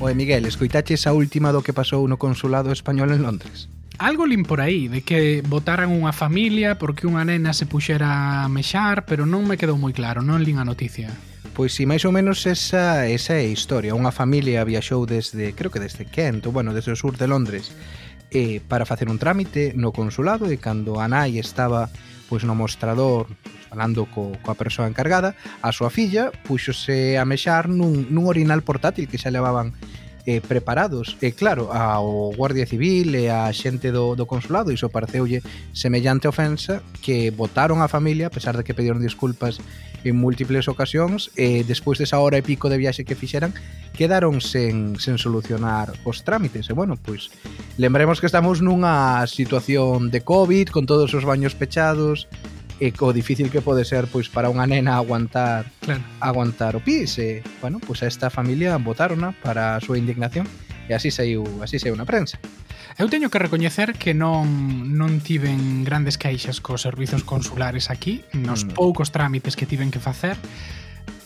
[0.00, 3.66] Oe, Miguel, escoitaches a última do que pasou no consulado español en Londres?
[3.98, 8.46] Algo lin por aí, de que votaran unha familia porque unha nena se puxera a
[8.46, 11.10] mexar, pero non me quedou moi claro, non lin a noticia.
[11.50, 13.98] Pois si, máis ou menos esa, esa é a historia.
[13.98, 17.74] Unha familia viaxou desde, creo que desde Kent, ou bueno, desde o sur de Londres,
[18.30, 21.90] eh, para facer un trámite no consulado e cando a nai estaba
[22.28, 23.26] pois no mostrador
[23.68, 25.34] falando co, coa persoa encargada,
[25.64, 29.72] a súa filla puxose a mexar nun, nun orinal portátil que xa levaban
[30.28, 31.16] eh, preparados.
[31.24, 35.40] E claro, ao Guardia Civil e a xente do, do consulado iso pareceulle
[35.72, 39.56] semellante ofensa que votaron a familia, a pesar de que pediron disculpas
[40.04, 43.56] en múltiples ocasións, e despois desa hora e pico de viaxe que fixeran,
[43.96, 46.68] quedaron sen, sen solucionar os trámites.
[46.68, 47.32] E bueno, pois
[47.80, 52.28] lembremos que estamos nunha situación de COVID, con todos os baños pechados,
[52.78, 56.02] e co difícil que pode ser pois para unha nena aguantar claro.
[56.22, 60.46] aguantar o pis e, bueno, pois a esta familia votarona para a súa indignación
[60.88, 62.40] e así saiu, así saiu na prensa.
[62.98, 64.48] Eu teño que recoñecer que non
[64.98, 68.74] non tiven grandes queixas cos servizos consulares aquí, nos mm.
[68.74, 70.34] poucos trámites que tiven que facer,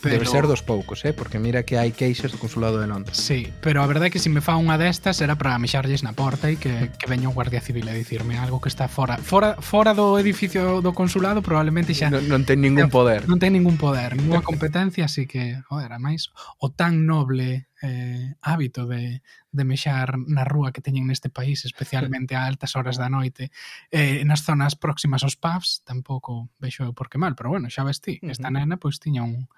[0.03, 0.19] Pero...
[0.19, 1.15] Debe ser dos poucos, eh?
[1.15, 3.15] porque mira que hai queixas do Consulado de Londres.
[3.15, 6.03] Sí, pero a verdade é que se si me fa unha destas era para mexarlles
[6.03, 9.21] na porta e que, que veña o Guardia Civil a dicirme algo que está fora
[9.21, 12.09] fora fora do edificio do Consulado probablemente xa...
[12.09, 13.29] Non, non ten ningún poder.
[13.29, 18.35] Non ten ningún poder, ninguna competencia, así que, joder, a máis, o tan noble eh,
[18.41, 23.13] hábito de, de mexar na rúa que teñen neste país, especialmente a altas horas da
[23.13, 23.53] noite,
[23.93, 27.85] eh, nas zonas próximas aos pubs, tampouco vexo eu por que mal, pero bueno, xa
[27.85, 29.51] ves ti, esta nena pois tiña un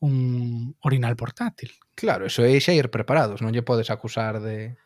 [0.00, 1.72] un orinal portátil.
[1.94, 4.76] Claro, eso é xa ir preparados, non lle podes acusar de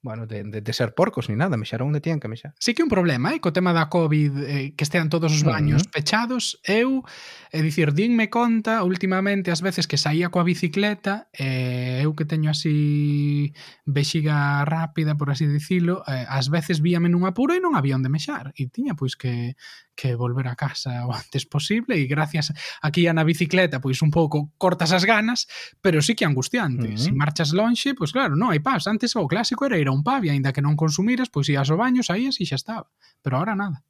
[0.00, 2.54] bueno, de, de, de ser porcos ni nada, mexar onde tiñan que mexar.
[2.60, 5.82] Sí que un problema, eh, co tema da COVID, eh, que estean todos os baños
[5.82, 7.02] uh pechados, eu,
[7.50, 12.54] é dicir, dinme conta últimamente as veces que saía coa bicicleta, eh, eu que teño
[12.54, 13.50] así
[13.82, 18.12] vexiga rápida, por así dicilo, eh, as veces víame nun apuro e non había onde
[18.12, 19.58] mexar, e tiña pois que
[19.98, 24.14] que volver a casa o antes posible e gracias aquí a na bicicleta pois un
[24.14, 25.50] pouco cortas as ganas,
[25.82, 26.86] pero sí que angustiante.
[26.86, 27.02] Uh -huh.
[27.02, 28.86] Si marchas lonxe, pois claro, non hai paz.
[28.86, 31.66] Antes o clásico era ir a un pub e aínda que non consumiras, pois ías
[31.66, 32.86] ao baño, saías e xa estaba.
[33.26, 33.82] Pero ahora nada.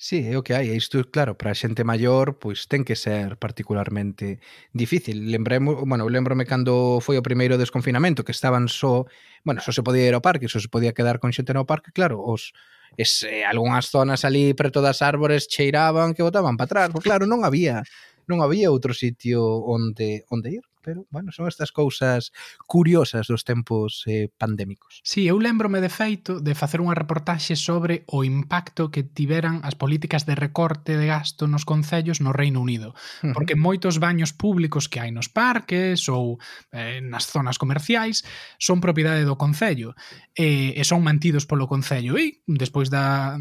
[0.00, 0.70] Sí, é o que hai.
[0.74, 4.38] Isto, claro, para a xente maior, pois ten que ser particularmente
[4.70, 5.26] difícil.
[5.34, 9.10] Lembremos, bueno, lembrome cando foi o primeiro desconfinamento, que estaban só,
[9.42, 11.90] bueno, só se podía ir ao parque, só se podía quedar con xente no parque,
[11.90, 12.54] claro, os
[12.96, 17.26] es, eh, algunhas zonas ali preto das árbores cheiraban que botaban para atrás, porque claro,
[17.26, 17.82] non había
[18.28, 22.32] non había outro sitio onde onde ir pero, bueno, son estas cousas
[22.66, 25.02] curiosas dos tempos eh, pandémicos.
[25.04, 29.76] Sí, eu lembrome de feito de facer unha reportaxe sobre o impacto que tiveran as
[29.76, 32.96] políticas de recorte de gasto nos concellos no Reino Unido,
[33.36, 36.40] porque moitos baños públicos que hai nos parques ou
[36.72, 38.24] eh, nas zonas comerciais
[38.56, 39.92] son propiedade do concello
[40.32, 43.36] e, e son mantidos polo concello e despois da,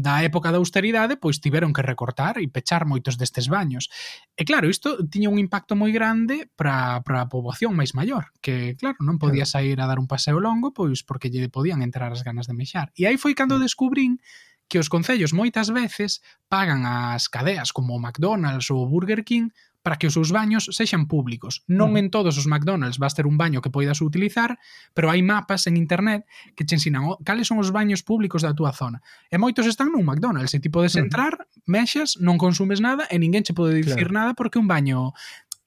[0.00, 3.92] da época da austeridade pois tiveron que recortar e pechar moitos destes baños.
[4.40, 8.30] E claro, isto tiña un impacto moi grande para para, para a poboación máis maior,
[8.40, 12.14] que claro, non podía sair a dar un paseo longo, pois porque lle podían entrar
[12.14, 12.94] as ganas de mexar.
[12.94, 13.62] E aí foi cando mm.
[13.66, 14.22] descubrín
[14.68, 19.50] que os concellos moitas veces pagan as cadeas como o McDonald's ou o Burger King
[19.82, 21.64] para que os seus baños sexan públicos.
[21.64, 24.60] Non en todos os McDonald's vas ter un baño que poidas utilizar,
[24.92, 28.76] pero hai mapas en internet que te ensinan cales son os baños públicos da túa
[28.76, 29.00] zona.
[29.32, 33.46] E moitos están nun McDonald's e ti podes entrar, mexas, non consumes nada e ninguén
[33.46, 34.18] che pode dicir claro.
[34.18, 35.16] nada porque un baño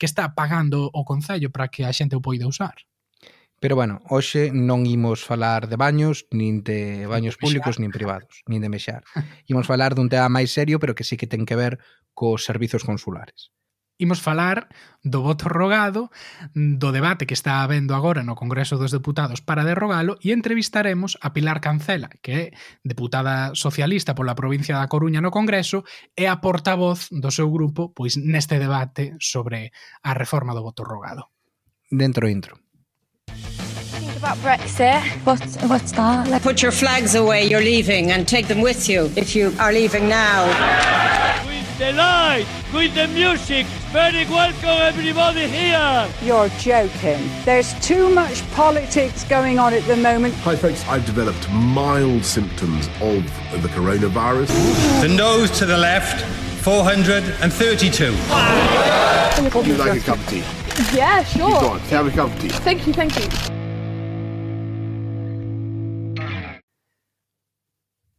[0.01, 2.73] que está pagando o Concello para que a xente o poida usar.
[3.61, 8.41] Pero bueno, hoxe non imos falar de baños, nin de baños de públicos, nin privados,
[8.49, 9.05] nin de mexar.
[9.45, 11.77] Imos falar dun tema máis serio, pero que sí que ten que ver
[12.17, 13.53] cos servizos consulares
[14.01, 14.67] imos falar
[15.05, 16.09] do voto rogado,
[16.57, 21.29] do debate que está habendo agora no Congreso dos Deputados para derrogalo e entrevistaremos a
[21.29, 22.45] Pilar Cancela, que é
[22.81, 25.85] deputada socialista pola provincia da Coruña no Congreso
[26.17, 29.69] e a portavoz do seu grupo pois neste debate sobre
[30.01, 31.29] a reforma do voto rogado.
[31.89, 32.57] Dentro intro.
[34.21, 35.01] about Brexit.
[35.25, 36.43] What, what's that?
[36.43, 40.07] Put your flags away, you're leaving, and take them with you if you are leaving
[40.07, 41.20] now.
[41.81, 43.65] With the light, with the music.
[43.91, 46.07] Very welcome everybody here.
[46.21, 47.27] You're joking.
[47.43, 50.35] There's too much politics going on at the moment.
[50.45, 50.87] Hi, folks.
[50.87, 53.23] I've developed mild symptoms of
[53.63, 54.49] the coronavirus.
[55.01, 56.23] The nose to the left,
[56.63, 58.11] 432.
[59.57, 60.43] Would you like a cup of tea?
[60.95, 61.69] Yeah, Go sure.
[61.71, 62.49] on, have a cup of tea.
[62.49, 63.60] Thank you, thank you.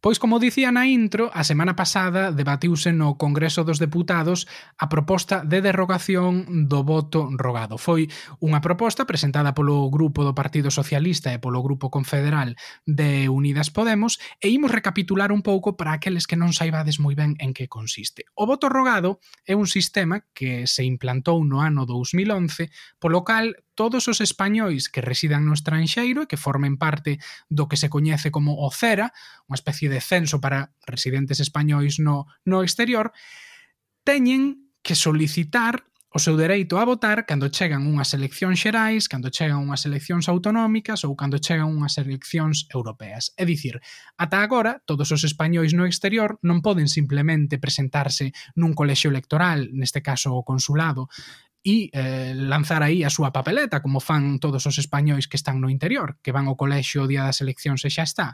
[0.03, 5.47] Pois, como dicía na intro, a semana pasada debatiuse no Congreso dos Deputados a proposta
[5.47, 7.79] de derrogación do voto rogado.
[7.79, 8.11] Foi
[8.43, 12.51] unha proposta presentada polo grupo do Partido Socialista e polo grupo confederal
[12.83, 17.39] de Unidas Podemos e imos recapitular un pouco para aqueles que non saibades moi ben
[17.39, 18.27] en que consiste.
[18.35, 22.67] O voto rogado é un sistema que se implantou no ano 2011,
[22.99, 27.17] polo cal todos os españois que residan no estranxeiro e que formen parte
[27.49, 29.11] do que se coñece como o CERA,
[29.49, 33.11] unha especie de censo para residentes españois no, no exterior,
[34.05, 35.83] teñen que solicitar
[36.13, 41.01] o seu dereito a votar cando chegan unhas eleccións xerais, cando chegan unhas eleccións autonómicas
[41.09, 43.33] ou cando chegan unhas eleccións europeas.
[43.33, 43.81] É dicir,
[44.13, 50.05] ata agora, todos os españois no exterior non poden simplemente presentarse nun colexio electoral, neste
[50.05, 51.09] caso o consulado,
[51.63, 55.71] e eh, lanzar aí a súa papeleta, como fan todos os españois que están no
[55.71, 58.27] interior, que van ao colexio o día das eleccións e xa está.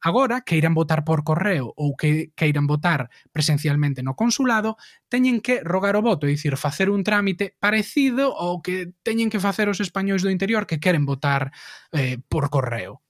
[0.00, 4.76] Agora, que irán votar por correo ou que, que irán votar presencialmente no consulado,
[5.08, 9.40] teñen que rogar o voto, é dicir, facer un trámite parecido ao que teñen que
[9.40, 11.52] facer os españois do interior que queren votar
[11.92, 13.04] eh, por correo.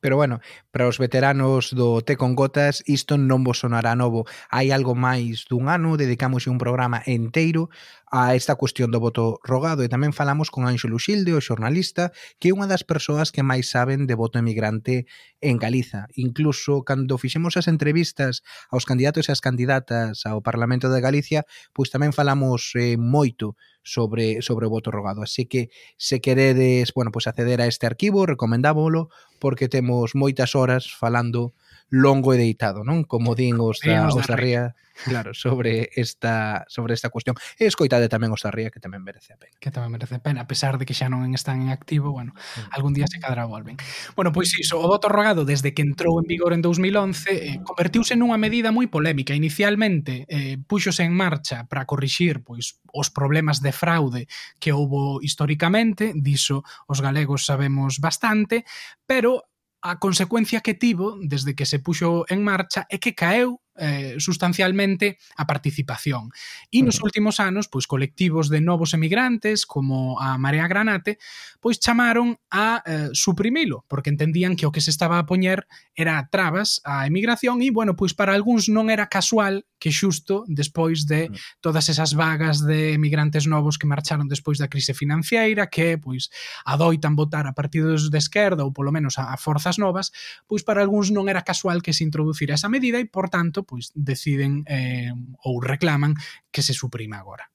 [0.00, 0.40] Pero bueno,
[0.70, 4.28] para os veteranos do Té con Gotas isto non vos sonará novo.
[4.52, 7.72] Hai algo máis dun ano, dedicamos un programa enteiro
[8.10, 12.50] a esta cuestión do voto rogado e tamén falamos con Anxo Luxilde, o xornalista, que
[12.50, 15.10] é unha das persoas que máis saben de voto emigrante
[15.42, 16.06] en Galiza.
[16.14, 21.42] Incluso cando fixemos as entrevistas aos candidatos e as candidatas ao Parlamento de Galicia,
[21.74, 25.26] pois tamén falamos eh, moito sobre sobre o voto rogado.
[25.26, 29.10] Así que se queredes, bueno, pois acceder a este arquivo, recomendámolo
[29.42, 31.58] porque temos moitas horas falando
[31.90, 33.06] longo e deitado, non?
[33.06, 34.74] Como din os da, os da Ría,
[35.06, 37.38] claro, sobre esta sobre esta cuestión.
[37.54, 39.54] E escoitade tamén os da Ría que tamén merece a pena.
[39.62, 42.34] Que tamén merece a pena, a pesar de que xa non están en activo, bueno,
[42.34, 42.74] mm.
[42.74, 43.78] algún día se cadra volven.
[44.18, 48.18] Bueno, pois iso, o voto rogado desde que entrou en vigor en 2011 eh, convertiuse
[48.18, 49.38] nunha medida moi polémica.
[49.38, 54.26] Inicialmente eh, puxose en marcha para corrixir pois os problemas de fraude
[54.58, 58.66] que houbo históricamente, diso os galegos sabemos bastante,
[59.06, 59.46] pero
[59.86, 65.18] a consecuencia que tivo desde que se puxo en marcha é que caeu eh, sustancialmente
[65.36, 66.32] a participación.
[66.72, 71.18] E nos últimos anos, pois colectivos de novos emigrantes, como a Marea Granate,
[71.60, 76.20] pois chamaron a eh, suprimilo, porque entendían que o que se estaba a poñer era
[76.30, 81.28] trabas á emigración e, bueno, pois para algúns non era casual que xusto despois de
[81.60, 86.32] todas esas vagas de emigrantes novos que marcharon despois da crise financiera, que pois
[86.64, 90.14] adoitan votar a partidos de esquerda ou polo menos a, a forzas novas,
[90.48, 93.90] pois para algúns non era casual que se introducira esa medida e, por tanto, pois
[93.92, 96.14] deciden eh, ou reclaman
[96.54, 97.50] que se suprima agora.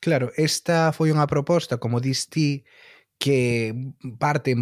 [0.00, 2.66] Claro, esta foi unha proposta, como dis ti,
[3.18, 3.74] que
[4.18, 4.54] parte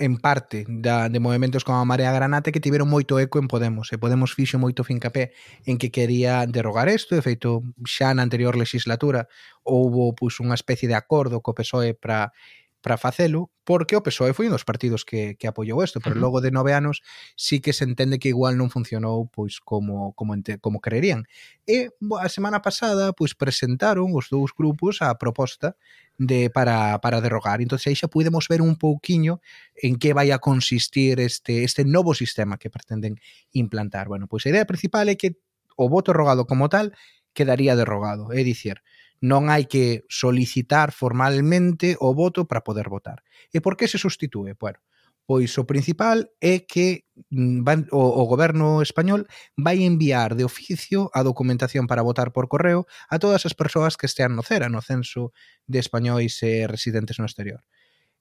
[0.00, 3.94] en parte da, de movimentos como a Marea Granate que tiveron moito eco en Podemos
[3.94, 5.30] e Podemos fixo moito fincapé
[5.62, 9.30] en que quería derrogar isto, de feito xa na anterior legislatura
[9.62, 12.34] houbo pois, unha especie de acordo co PSOE para
[12.84, 16.20] para facelo porque o PSOE foi un dos partidos que, que apoiou isto, pero uh
[16.20, 16.24] -huh.
[16.28, 17.00] logo de nove anos
[17.32, 21.24] sí que se entende que igual non funcionou pois como como ente, como creerían.
[21.64, 25.80] E a semana pasada pois presentaron os dous grupos a proposta
[26.20, 27.64] de para para derrogar.
[27.64, 29.40] Entonces aí xa podemos ver un pouquiño
[29.80, 33.16] en que vai a consistir este este novo sistema que pretenden
[33.56, 34.12] implantar.
[34.12, 35.40] Bueno, pois a idea principal é que
[35.80, 36.92] o voto rogado como tal
[37.32, 38.84] quedaría derrogado, é dicir,
[39.24, 43.24] non hai que solicitar formalmente o voto para poder votar.
[43.48, 44.52] E por que se sustitúe?
[44.60, 44.84] Bueno,
[45.24, 49.24] pois o principal é que mm, van, o, o goberno español
[49.56, 54.04] vai enviar de oficio a documentación para votar por correo a todas as persoas que
[54.04, 55.32] estean no CERA, no Censo
[55.64, 57.64] de Españois e Residentes no Exterior.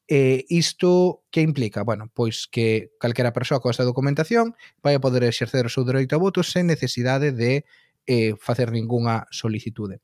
[0.07, 1.83] E isto que implica?
[1.83, 6.15] Bueno, pois que calquera persoa con esta documentación vai a poder exercer o seu dereito
[6.15, 7.67] a voto sen necesidade de
[8.07, 10.00] eh, facer ningunha solicitude.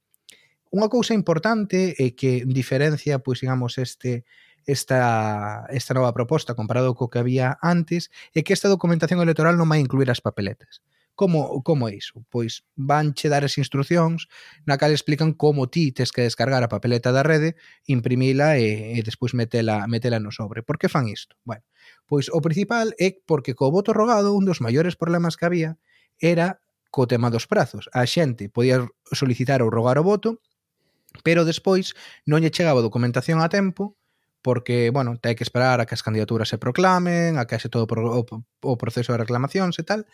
[0.69, 4.25] Unha cousa importante é que diferencia, pois, digamos, este
[4.69, 9.65] esta, esta nova proposta comparado co que había antes é que esta documentación electoral non
[9.65, 10.85] vai incluir as papeletas.
[11.17, 12.21] Como, como é iso?
[12.29, 14.29] Pois van che dar as instruccións
[14.69, 17.57] na cal explican como ti tes que descargar a papeleta da rede,
[17.89, 20.61] imprimila e, e despois metela, metela no sobre.
[20.61, 21.33] Por que fan isto?
[21.43, 21.65] Bueno,
[22.05, 25.81] pois o principal é porque co voto rogado un dos maiores problemas que había
[26.21, 26.61] era
[26.93, 27.89] co tema dos prazos.
[27.89, 30.38] A xente podía solicitar ou rogar o voto
[31.24, 31.94] pero despois
[32.30, 33.98] non lle chegaba documentación a tempo
[34.42, 37.68] porque, bueno, te hai que esperar a que as candidaturas se proclamen, a que haxe
[37.68, 40.08] todo o proceso de reclamacións e tal,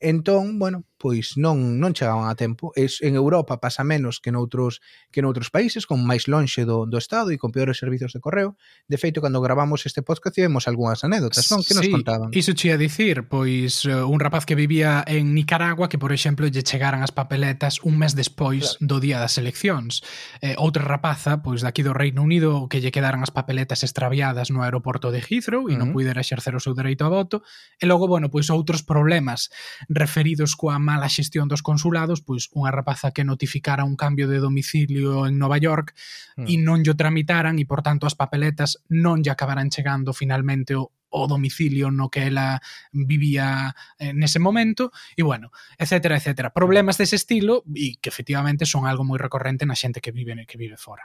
[0.00, 2.76] Entón, bueno, pois non non chegaban a tempo.
[2.76, 7.00] Es, en Europa pasa menos que noutros que noutros países, con máis lonxe do, do
[7.00, 8.60] Estado e con peores servizos de correo.
[8.84, 11.64] De feito, cando gravamos este podcast tivemos algunhas anécdotas, non?
[11.64, 12.28] Que sí, nos contaban.
[12.36, 16.44] Iso che a dicir, pois eh, un rapaz que vivía en Nicaragua que, por exemplo,
[16.44, 18.84] lle chegaran as papeletas un mes despois claro.
[18.84, 20.04] do día das eleccións.
[20.44, 24.60] Eh, outra rapaza, pois daqui do Reino Unido, que lle quedaran as papeletas extraviadas no
[24.60, 25.80] aeroporto de Heathrow e uh -huh.
[25.80, 27.40] non puidera exercer o seu dereito a voto.
[27.80, 29.48] E logo, bueno, pois outros problemas
[29.90, 35.26] referidos coa mala xestión dos consulados, pois unha rapaza que notificara un cambio de domicilio
[35.26, 35.98] en Nova York
[36.38, 36.46] mm.
[36.46, 40.94] e non lle tramitaran e, por tanto, as papeletas non lle acabaran chegando finalmente o,
[40.94, 42.62] o domicilio no que ela
[42.94, 46.54] vivía eh, nese momento e bueno, etcétera, etcétera.
[46.54, 50.54] Problemas dese estilo e que efectivamente son algo moi recorrente na xente que vive que
[50.54, 51.02] vive fora.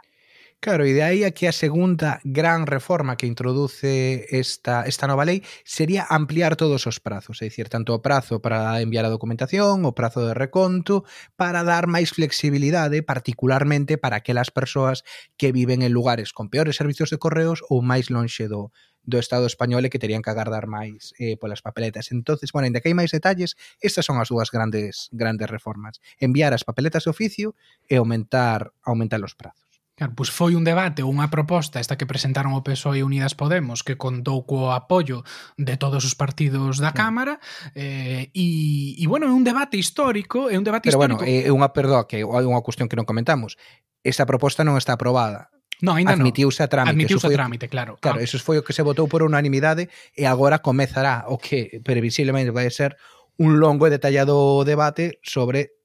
[0.64, 5.22] Claro, e de aí a que a segunda gran reforma que introduce esta, esta nova
[5.22, 9.86] lei sería ampliar todos os prazos, é dicir, tanto o prazo para enviar a documentación,
[9.86, 11.06] o prazo de reconto,
[11.38, 15.06] para dar máis flexibilidade, eh, particularmente para aquelas persoas
[15.38, 18.74] que viven en lugares con peores servicios de correos ou máis lonxe do,
[19.06, 22.10] do Estado español e que terían que agardar máis eh, polas papeletas.
[22.10, 23.54] Entonces, bueno, ainda que hai máis detalles,
[23.86, 26.02] estas son as dúas grandes grandes reformas.
[26.18, 27.54] Enviar as papeletas de oficio
[27.86, 29.65] e aumentar aumentar os prazos.
[29.96, 33.32] Claro, pois foi un debate ou unha proposta esta que presentaron o PSOE e Unidas
[33.32, 35.24] Podemos que contou co apoio
[35.56, 37.40] de todos os partidos da Cámara
[37.80, 41.24] eh, e, e bueno, é un debate histórico é un debate Pero histórico.
[41.24, 43.56] bueno, é unha, perdoa que é unha cuestión que non comentamos
[44.04, 45.48] esa proposta non está aprobada
[45.84, 46.96] No, ainda admitiuse a trámite.
[46.96, 48.00] Admitiuse a trámite, claro.
[48.00, 48.24] Claro, ah.
[48.24, 52.72] eso foi o que se votou por unanimidade e agora comezará o que previsiblemente vai
[52.72, 52.96] ser
[53.36, 55.76] un longo e detallado debate sobre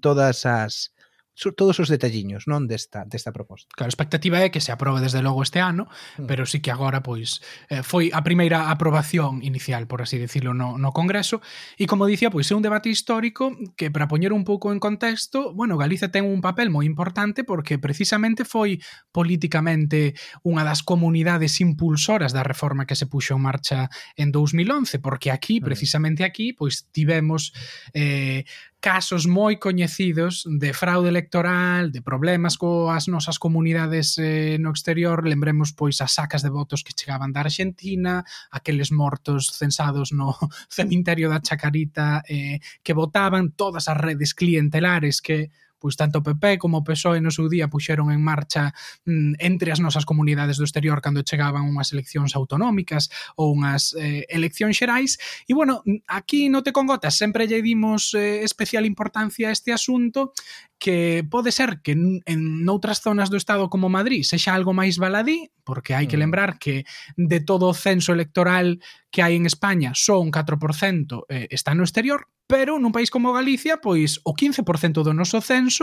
[0.00, 0.93] todas as
[1.34, 3.66] todos os detalliños, non desta desta proposta.
[3.74, 6.26] Claro, a expectativa é que se aprobe desde logo este ano, mm.
[6.30, 10.78] pero sí que agora pois eh, foi a primeira aprobación inicial, por así decirlo, no,
[10.78, 11.42] no Congreso,
[11.74, 15.50] e como dicía, pois é un debate histórico que para poñer un pouco en contexto,
[15.52, 18.78] bueno, Galicia ten un papel moi importante porque precisamente foi
[19.10, 20.14] políticamente
[20.46, 25.58] unha das comunidades impulsoras da reforma que se puxo en marcha en 2011, porque aquí,
[25.58, 25.64] mm.
[25.66, 27.50] precisamente aquí, pois tivemos
[27.92, 28.46] eh,
[28.84, 35.72] casos moi coñecidos de fraude electoral, de problemas coas nosas comunidades eh, no exterior, lembremos
[35.72, 40.36] pois as sacas de votos que chegaban da Argentina, aqueles mortos censados no
[40.68, 45.48] cemiterio da Chacarita eh, que votaban, todas as redes clientelares que
[45.84, 48.72] pois tanto o PP como o PSOE no seu día puxeron en marcha
[49.04, 54.24] mm, entre as nosas comunidades do exterior cando chegaban unhas eleccións autonómicas ou unhas eh,
[54.32, 55.20] eleccións xerais.
[55.44, 60.32] E bueno, aquí no te congotas sempre lle dimos eh, especial importancia a este asunto
[60.80, 65.52] que pode ser que en noutras zonas do Estado como Madrid sexa algo máis baladí,
[65.68, 66.24] porque hai que mm.
[66.24, 66.88] lembrar que
[67.20, 68.80] de todo o censo electoral
[69.12, 73.32] que hai en España só un 4% eh, está no exterior, pero nun país como
[73.32, 75.73] Galicia, pois o 15% do noso censo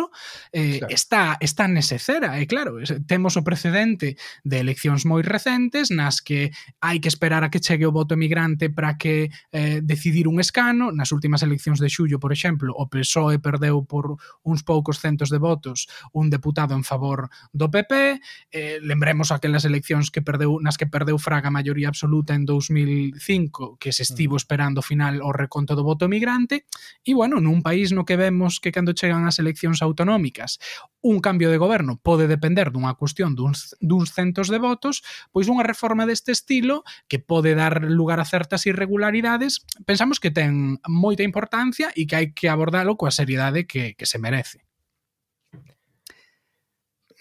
[0.51, 0.93] eh, claro.
[0.93, 6.53] está, está nese cera, e claro, temos o precedente de eleccións moi recentes nas que
[6.79, 10.95] hai que esperar a que chegue o voto emigrante para que eh, decidir un escano,
[10.95, 15.41] nas últimas eleccións de xullo, por exemplo, o PSOE perdeu por uns poucos centos de
[15.41, 18.21] votos un deputado en favor do PP,
[18.51, 23.77] eh, lembremos aquelas eleccións que perdeu nas que perdeu Fraga a maioría absoluta en 2005,
[23.77, 24.41] que se estivo mm.
[24.41, 26.65] esperando ao final o reconto do voto emigrante,
[27.03, 30.57] e bueno, nun país no que vemos que cando chegan as eleccións autonómicas
[31.01, 35.01] un cambio de goberno pode depender dunha cuestión duns, duns centos de votos,
[35.33, 40.77] pois unha reforma deste estilo que pode dar lugar a certas irregularidades, pensamos que ten
[40.85, 44.61] moita importancia e que hai que abordalo coa seriedade que, que se merece.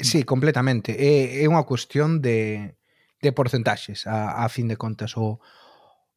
[0.00, 0.96] Sí, completamente.
[0.96, 2.76] É, é unha cuestión de,
[3.20, 5.40] de porcentaxes a, a fin de contas o,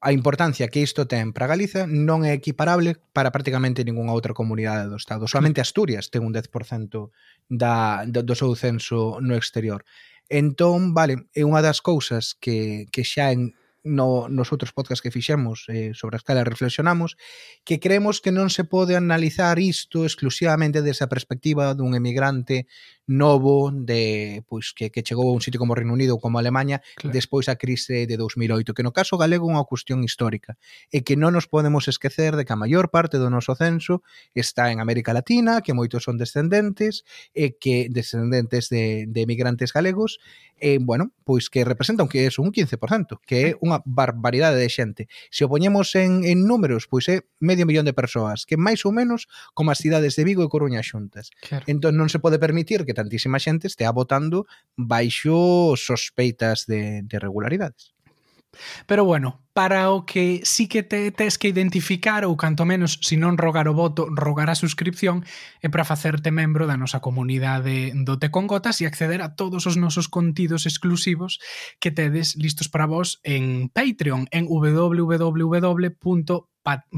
[0.04, 4.92] a importancia que isto ten para Galiza non é equiparable para prácticamente ningunha outra comunidade
[4.92, 5.32] do Estado.
[5.32, 7.08] Solamente Asturias ten un 10%
[7.48, 9.88] da, do, do seu censo no exterior.
[10.28, 15.12] Entón, vale, é unha das cousas que, que xa en, no, nos outros podcasts que
[15.12, 17.16] fixemos eh, sobre as calas reflexionamos,
[17.64, 22.68] que creemos que non se pode analizar isto exclusivamente desde a perspectiva dun emigrante
[23.08, 26.80] novo de pois que, que chegou a un sitio como Reino Unido ou como Alemanha
[26.96, 27.12] claro.
[27.12, 30.56] despois a crise de 2008, que no caso galego é unha cuestión histórica
[30.88, 34.72] e que non nos podemos esquecer de que a maior parte do noso censo está
[34.72, 37.04] en América Latina, que moitos son descendentes
[37.36, 40.24] e que descendentes de, de emigrantes galegos
[40.64, 45.12] e, bueno, pois que representan que é un 15%, que é unha barbaridade de xente.
[45.28, 48.96] Se o poñemos en, en números, pois é medio millón de persoas, que máis ou
[48.96, 51.36] menos como as cidades de Vigo e Coruña xuntas.
[51.44, 51.68] Claro.
[51.68, 54.46] Entón non se pode permitir que que tantísima xente estea votando
[54.78, 57.98] baixo sospeitas de, de regularidades.
[58.86, 63.22] Pero bueno, para o que sí que te tes que identificar ou canto menos, se
[63.22, 65.22] non rogar o voto, rogar a suscripción
[65.62, 69.70] e para facerte membro da nosa comunidade do Te con Gotas e acceder a todos
[69.70, 71.38] os nosos contidos exclusivos
[71.78, 76.50] que tedes listos para vos en Patreon, en www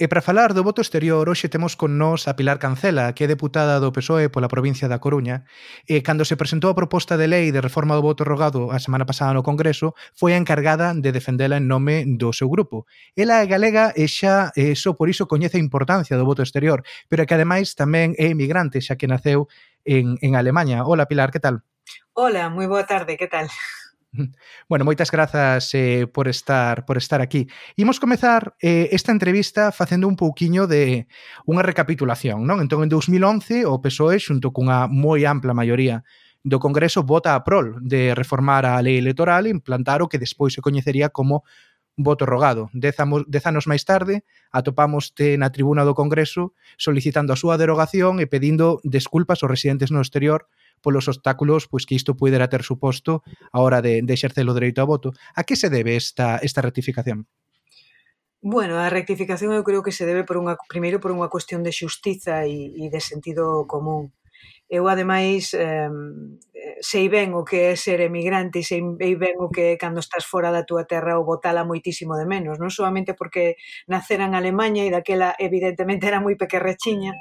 [0.00, 3.28] E para falar do voto exterior, hoxe temos con nós a Pilar Cancela, que é
[3.28, 5.44] deputada do PSOE pola provincia da Coruña,
[5.84, 9.04] e cando se presentou a proposta de lei de reforma do voto rogado a semana
[9.04, 12.88] pasada no Congreso, foi a encargada de defendela en nome do seu grupo.
[13.12, 16.80] Ela é galega e xa e só por iso coñece a importancia do voto exterior,
[17.12, 19.52] pero que ademais tamén é emigrante, xa que naceu
[19.84, 20.80] en, en Alemanha.
[20.88, 21.60] Hola Pilar, que tal?
[22.16, 23.52] Hola, moi boa tarde, que tal?
[24.68, 27.48] Bueno, moitas grazas eh, por estar por estar aquí.
[27.76, 31.06] Imos comezar eh, esta entrevista facendo un pouquiño de
[31.46, 32.62] unha recapitulación, non?
[32.62, 36.02] Entón, en 2011, o PSOE, xunto cunha moi ampla maioría
[36.40, 40.56] do Congreso, vota a prol de reformar a lei electoral e implantar o que despois
[40.56, 41.44] se coñecería como
[42.00, 42.70] voto rogado.
[42.72, 48.18] Dez, amos, dez anos máis tarde, atopámoste na tribuna do Congreso solicitando a súa derogación
[48.18, 50.48] e pedindo desculpas aos residentes no exterior
[50.80, 53.22] polos obstáculos pois que isto pudera ter suposto
[53.52, 55.12] a hora de, de exercer o dereito a voto.
[55.36, 57.28] A que se debe esta, esta rectificación?
[58.42, 61.76] Bueno, a rectificación eu creo que se debe por unha primeiro por unha cuestión de
[61.76, 64.16] xustiza e, e de sentido común.
[64.70, 65.90] Eu, ademais, eh,
[66.80, 68.78] sei ben o que é ser emigrante e sei
[69.18, 72.62] ben o que é cando estás fora da túa terra ou botala moitísimo de menos.
[72.62, 73.58] Non solamente porque
[73.90, 77.18] nacera en Alemanha e daquela, evidentemente, era moi pequerrechiña,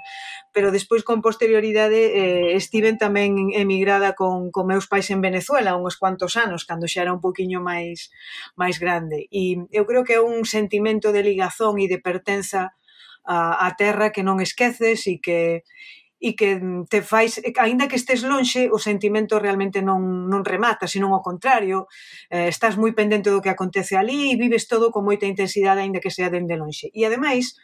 [0.53, 5.97] pero despois, con posterioridade, eh, estiven tamén emigrada con, con meus pais en Venezuela uns
[5.97, 8.13] cuantos anos, cando xa era un poquinho máis,
[8.53, 9.25] máis grande.
[9.33, 12.77] E eu creo que é un sentimento de ligazón e de pertenza
[13.25, 15.65] a, a terra que non esqueces e que
[16.19, 16.59] e que
[16.91, 21.23] te fais, eh, aínda que estés lonxe, o sentimento realmente non, non remata, senón ao
[21.23, 21.87] contrario,
[22.27, 26.03] eh, estás moi pendente do que acontece ali e vives todo con moita intensidade, aínda
[26.03, 26.91] que sea dende lonxe.
[26.91, 27.55] E ademais,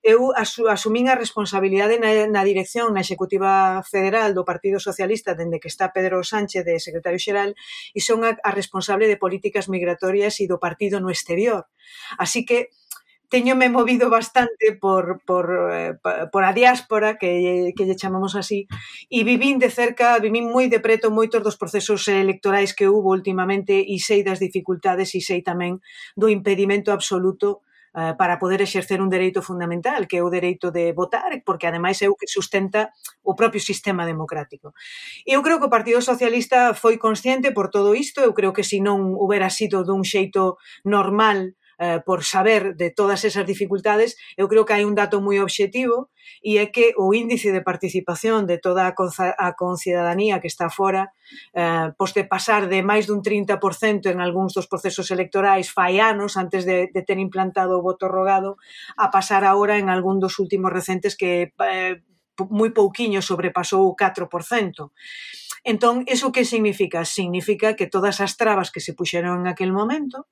[0.00, 5.58] eu asu, asumín a responsabilidade na, na dirección na Executiva Federal do Partido Socialista dende
[5.58, 7.50] que está Pedro Sánchez de secretario xeral
[7.90, 11.66] e son a, a responsable de políticas migratorias e do partido no exterior.
[12.16, 12.70] Así que
[13.28, 15.94] teñome movido bastante por, por, eh,
[16.30, 18.66] por a diáspora, que, que lle chamamos así,
[19.10, 23.74] e vivín de cerca, vivín moi de preto moitos dos procesos electorais que hubo últimamente
[23.80, 25.80] e sei das dificultades e sei tamén
[26.14, 30.90] do impedimento absoluto eh, para poder exercer un dereito fundamental, que é o dereito de
[30.90, 32.90] votar, porque ademais é o que sustenta
[33.22, 34.74] o propio sistema democrático.
[35.22, 38.82] Eu creo que o Partido Socialista foi consciente por todo isto, eu creo que se
[38.82, 44.64] non houbera sido dun xeito normal eh, por saber de todas esas dificultades, eu creo
[44.64, 46.10] que hai un dato moi obxectivo
[46.40, 51.12] e é que o índice de participación de toda a, a concidadanía que está fora,
[51.52, 56.36] eh, pois de pasar de máis dun 30% en algúns dos procesos electorais fai anos
[56.36, 58.56] antes de, de ter implantado o voto rogado,
[58.96, 62.02] a pasar agora en algún dos últimos recentes que eh,
[62.50, 64.90] moi pouquiño sobrepasou o 4%.
[65.64, 67.06] Entón, eso que significa?
[67.08, 70.28] Significa que todas as trabas que se puxeron en aquel momento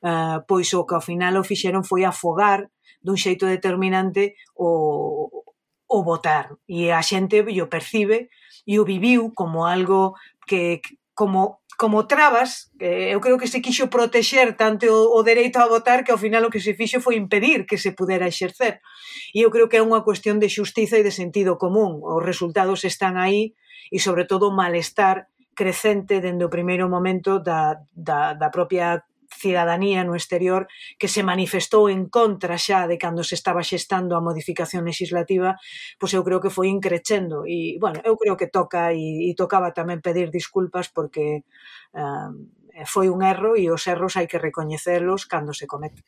[0.00, 2.72] Uh, pois o que ao final o fixeron foi afogar
[3.04, 5.28] dun xeito determinante o,
[5.88, 6.56] o votar.
[6.68, 8.28] E a xente o percibe
[8.66, 10.80] e o viviu como algo que
[11.12, 15.64] como como trabas, eh, eu creo que se quixo protexer tanto o, o dereito a
[15.64, 18.84] votar que ao final o que se fixo foi impedir que se pudera exercer.
[19.32, 22.04] E eu creo que é unha cuestión de xustiza e de sentido común.
[22.04, 23.56] Os resultados están aí
[23.88, 30.04] e sobre todo o malestar crecente dende o primeiro momento da, da, da propia cidadanía
[30.04, 30.66] no exterior
[30.98, 35.56] que se manifestou en contra xa de cando se estaba xestando a modificación legislativa,
[35.98, 39.70] pois eu creo que foi increchendo e, bueno, eu creo que toca e, e tocaba
[39.72, 41.46] tamén pedir disculpas porque
[41.94, 42.30] eh,
[42.86, 46.04] foi un erro e os erros hai que recoñecelos cando se cometen.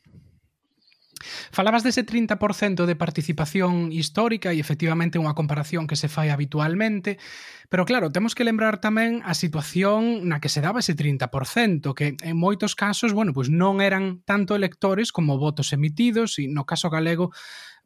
[1.51, 7.17] Falabas dese 30% de participación histórica e efectivamente unha comparación que se fai habitualmente,
[7.73, 12.19] pero claro, temos que lembrar tamén a situación na que se daba ese 30%, que
[12.21, 16.93] en moitos casos, bueno, pois non eran tanto electores como votos emitidos e no caso
[16.93, 17.33] galego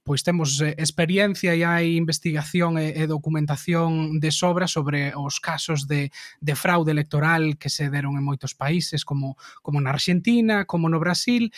[0.06, 5.90] pois temos eh, experiencia e hai investigación e, e documentación de sobra sobre os casos
[5.90, 9.34] de, de fraude electoral que se deron en moitos países como
[9.66, 11.50] como na Argentina, como no Brasil.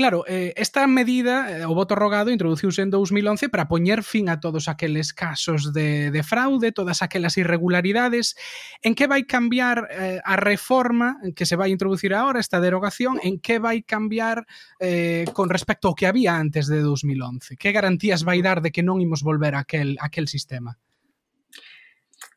[0.00, 4.40] Claro, eh, esta medida, eh, o voto rogado, introduciuse en 2011 para poñer fin a
[4.40, 8.34] todos aqueles casos de, de fraude, todas aquelas irregularidades.
[8.80, 13.44] En que vai cambiar eh, a reforma que se vai introducir agora, esta derogación, en
[13.44, 14.48] que vai cambiar
[14.80, 17.60] eh, con respecto ao que había antes de 2011?
[17.60, 20.80] Que garantías vai dar de que non imos volver a aquel, a aquel sistema?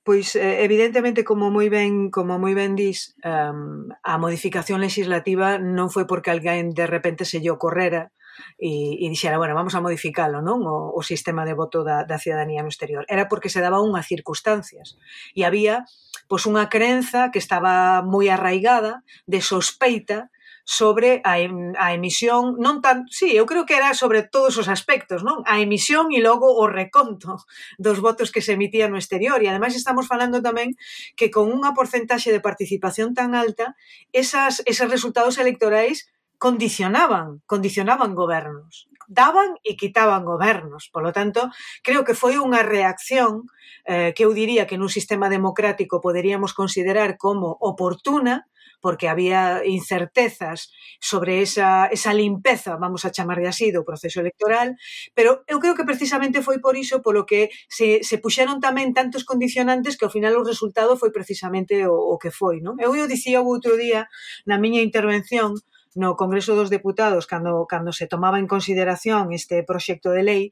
[0.03, 5.87] Pois eh, evidentemente como moi ben como moi ben dis, um, a modificación legislativa non
[5.87, 8.11] foi porque alguén de repente se lle ocorrera
[8.59, 10.59] e, e dixera, bueno, vamos a modificalo, non?
[10.67, 13.07] O, o sistema de voto da, da ciudadanía no exterior.
[13.07, 14.99] Era porque se daba unhas circunstancias
[15.31, 15.87] e había
[16.27, 20.32] pois unha creenza que estaba moi arraigada de sospeita
[20.63, 21.35] sobre a,
[21.77, 25.43] a emisión, non tan, sí, eu creo que era sobre todos os aspectos, non?
[25.43, 27.43] A emisión e logo o reconto
[27.79, 30.71] dos votos que se emitían no exterior e ademais estamos falando tamén
[31.19, 33.75] que con unha porcentaxe de participación tan alta,
[34.15, 36.07] esas, esos resultados electorais
[36.39, 40.87] condicionaban, condicionaban gobernos, daban e quitaban gobernos.
[40.91, 41.51] Polo tanto,
[41.83, 43.47] creo que foi unha reacción
[43.83, 48.47] eh, que eu diría que nun sistema democrático poderíamos considerar como oportuna,
[48.83, 50.67] porque había incertezas
[50.99, 54.75] sobre esa, esa limpeza, vamos a chamarlle así, do proceso electoral,
[55.15, 59.23] pero eu creo que precisamente foi por iso polo que se, se puxeron tamén tantos
[59.23, 62.59] condicionantes que ao final o resultado foi precisamente o, o que foi.
[62.59, 62.75] Non?
[62.75, 64.11] Eu o dicía o outro día
[64.43, 65.55] na miña intervención,
[65.95, 70.43] no Congreso dos Deputados cando, cando se tomaba en consideración este proxecto de lei,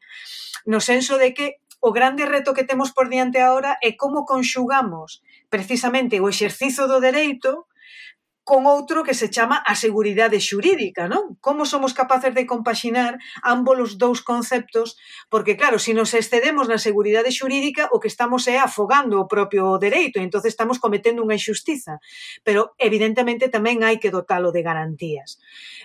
[0.64, 5.20] no senso de que o grande reto que temos por diante agora é como conxugamos
[5.52, 7.68] precisamente o exercizo do dereito
[8.42, 11.38] con outro que se chama a seguridade xurídica, non?
[11.38, 14.98] Como somos capaces de compaxinar ambos os dous conceptos?
[15.30, 19.28] Porque, claro, se si nos excedemos na seguridade xurídica, o que estamos é afogando o
[19.28, 22.00] propio dereito, e entón estamos cometendo unha injustiza.
[22.48, 25.36] Pero, evidentemente, tamén hai que dotalo de garantías.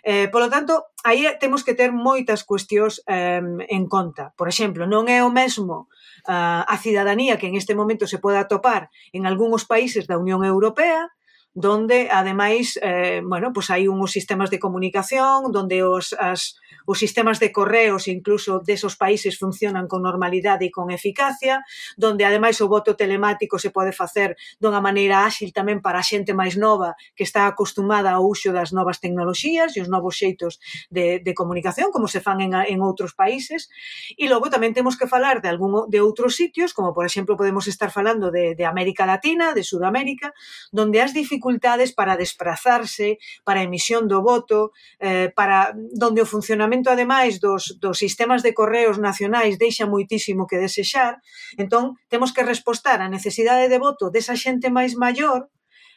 [0.06, 4.30] Eh, polo tanto, aí temos que ter moitas cuestións eh, en conta.
[4.38, 5.90] Por exemplo, non é o mesmo
[6.30, 10.46] eh, a cidadanía que en este momento se pode atopar en algúns países da Unión
[10.46, 11.10] Europea,
[11.56, 17.40] donde ademais eh, bueno, pois hai uns sistemas de comunicación donde os, as, os sistemas
[17.40, 21.64] de correos incluso desos países funcionan con normalidade e con eficacia,
[21.96, 26.36] donde ademais o voto telemático se pode facer dunha maneira áxil tamén para a xente
[26.36, 30.60] máis nova que está acostumada ao uso das novas tecnoloxías e os novos xeitos
[30.92, 33.72] de, de comunicación, como se fan en, en outros países.
[34.12, 37.64] E logo tamén temos que falar de algún de outros sitios, como por exemplo podemos
[37.64, 40.36] estar falando de, de América Latina, de Sudamérica,
[40.68, 46.26] donde as dificultades dificultades para desprazarse, para a emisión do voto, eh, para donde o
[46.26, 51.22] funcionamento ademais dos, dos sistemas de correos nacionais deixa moitísimo que desexar,
[51.54, 55.46] entón temos que respostar a necesidade de voto desa xente máis maior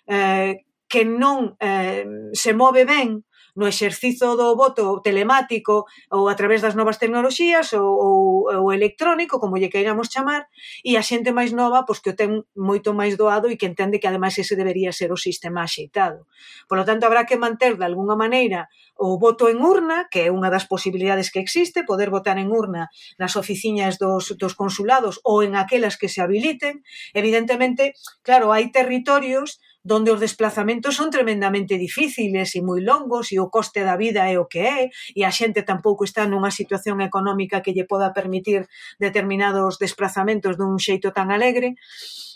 [0.05, 2.05] eh, que non eh,
[2.37, 3.25] se move ben
[3.59, 8.15] no exercizo do voto telemático ou a través das novas tecnoloxías ou, ou,
[8.47, 10.47] ou electrónico, como lle queiramos chamar,
[10.79, 13.99] e a xente máis nova pois que o ten moito máis doado e que entende
[13.99, 16.23] que ademais ese debería ser o sistema axeitado.
[16.71, 20.29] Por lo tanto, habrá que manter de algunha maneira o voto en urna, que é
[20.31, 22.87] unha das posibilidades que existe, poder votar en urna
[23.19, 26.79] nas oficiñas dos, dos consulados ou en aquelas que se habiliten.
[27.11, 27.91] Evidentemente,
[28.23, 33.81] claro, hai territorios donde os desplazamentos son tremendamente difíciles e moi longos e o coste
[33.81, 34.79] da vida é o que é
[35.15, 38.67] e a xente tampouco está nunha situación económica que lle poda permitir
[38.99, 41.79] determinados desplazamentos dun xeito tan alegre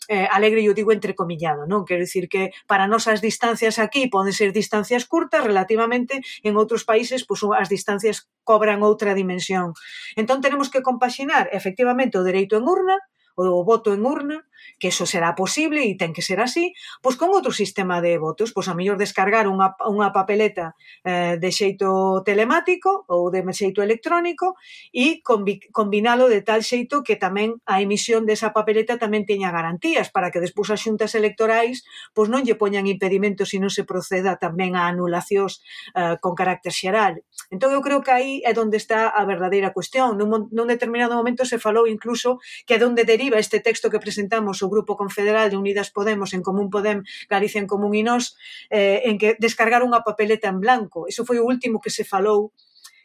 [0.08, 1.88] eh, alegre eu digo entrecomillado, non?
[1.88, 6.84] Quero dicir que para nós as distancias aquí poden ser distancias curtas relativamente, en outros
[6.84, 9.72] países pois, as distancias cobran outra dimensión.
[10.20, 13.00] Entón tenemos que compaxinar efectivamente o dereito en urna,
[13.36, 14.44] o voto en urna,
[14.80, 18.52] que eso será posible e ten que ser así, pois con outro sistema de votos,
[18.52, 24.56] pois a mellor descargar unha, unha papeleta eh, de xeito telemático ou de xeito electrónico
[24.92, 30.12] e combi, combinalo de tal xeito que tamén a emisión desa papeleta tamén teña garantías
[30.12, 34.36] para que despois as xuntas electorais pois non lle poñan impedimentos se non se proceda
[34.36, 35.64] tamén a anulacións
[35.96, 37.24] eh, con carácter xeral.
[37.54, 40.18] Entón eu creo que aí é onde está a verdadeira cuestión.
[40.18, 44.53] Nun, nun determinado momento se falou incluso que é onde deriva este texto que presentamos
[44.62, 48.38] o grupo confederal de Unidas Podemos en Común Podem, Galicia en Común e Nós,
[48.70, 51.10] eh, en que descargar unha papeleta en blanco.
[51.10, 52.54] Iso foi o último que se falou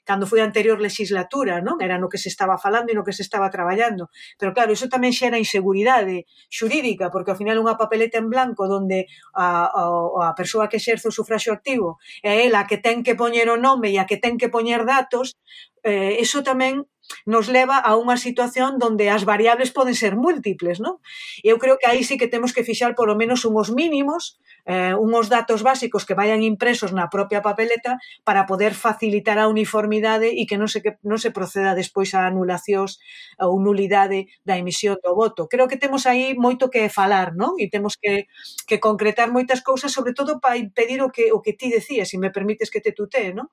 [0.08, 1.76] cando foi a anterior legislatura, non?
[1.84, 4.08] Era no que se estaba falando e no que se estaba traballando.
[4.40, 9.04] Pero claro, iso tamén xera inseguridade xurídica, porque ao final unha papeleta en blanco onde
[9.36, 13.52] a, a, a persoa que exerce o sufraxo activo é ela que ten que poñer
[13.52, 15.36] o nome e a que ten que poñer datos,
[15.84, 16.88] eh, iso tamén
[17.26, 21.00] nos leva a unha situación donde as variables poden ser múltiples, non?
[21.44, 24.36] Eu creo que aí sí que temos que fixar polo menos unhos mínimos,
[24.68, 30.28] eh, unhos datos básicos que vayan impresos na propia papeleta para poder facilitar a uniformidade
[30.32, 33.00] e que non se, que non se proceda despois a anulacións
[33.40, 35.48] ou nulidade da emisión do voto.
[35.48, 37.56] Creo que temos aí moito que falar, non?
[37.60, 38.26] E temos que,
[38.68, 42.18] que concretar moitas cousas, sobre todo para impedir o que, o que ti decías, se
[42.18, 43.48] me permites que te tutee, non?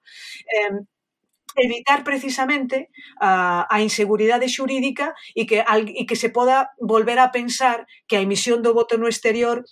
[0.47, 0.83] Eh,
[1.55, 2.89] evitar precisamente
[3.19, 8.19] a, a inseguridade xurídica e que, al, e que se poda volver a pensar que
[8.19, 9.63] a emisión do voto no exterior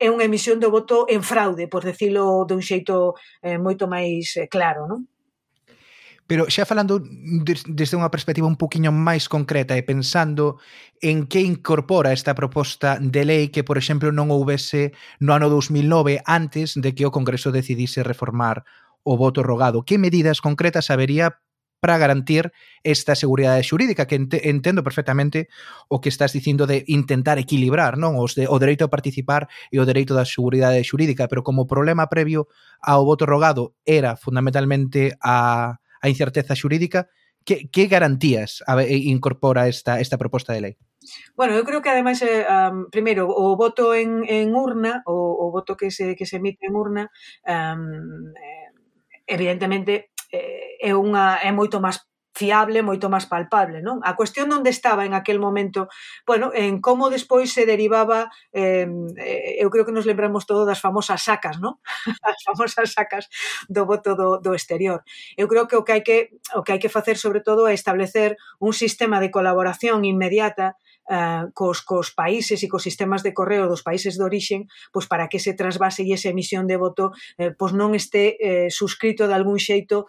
[0.00, 3.14] é unha emisión do voto en fraude, por decirlo dun xeito
[3.44, 5.06] eh, moito máis eh, claro, non?
[6.30, 10.62] Pero xa falando desde unha perspectiva un poquinho máis concreta e pensando
[11.02, 16.22] en que incorpora esta proposta de lei que, por exemplo, non houvese no ano 2009
[16.22, 18.62] antes de que o Congreso decidise reformar
[19.02, 19.82] o voto rogado.
[19.84, 21.40] Que medidas concretas habería
[21.80, 22.52] para garantir
[22.84, 25.48] esta seguridade xurídica que entendo perfectamente
[25.88, 29.80] o que estás dicindo de intentar equilibrar, non, os de, o dereito a participar e
[29.80, 32.52] o dereito da seguridade xurídica, pero como problema previo
[32.84, 37.08] ao voto rogado era fundamentalmente a a incerteza xurídica,
[37.44, 40.74] que que garantías eh, incorpora esta esta proposta de lei?
[41.36, 45.52] Bueno, eu creo que ademais eh, um, primeiro o voto en en urna, o o
[45.52, 47.08] voto que se que se emite en urna,
[47.48, 48.69] um, eh,
[49.30, 52.02] evidentemente eh, é unha é moito máis
[52.40, 53.98] fiable, moito máis palpable, non?
[54.06, 55.90] A cuestión onde estaba en aquel momento,
[56.24, 58.86] bueno, en como despois se derivaba, eh,
[59.58, 61.82] eu creo que nos lembramos todo das famosas sacas, non?
[62.24, 63.26] As famosas sacas
[63.66, 65.02] do voto do, do exterior.
[65.36, 67.74] Eu creo que o que hai que o que hai que facer sobre todo é
[67.74, 70.78] establecer un sistema de colaboración inmediata
[71.10, 75.26] uh, cos, cos países e cos sistemas de correo dos países de orixen, pois para
[75.26, 79.34] que ese trasvase e esa emisión de voto eh, pois non este eh, suscrito de
[79.34, 80.06] algún xeito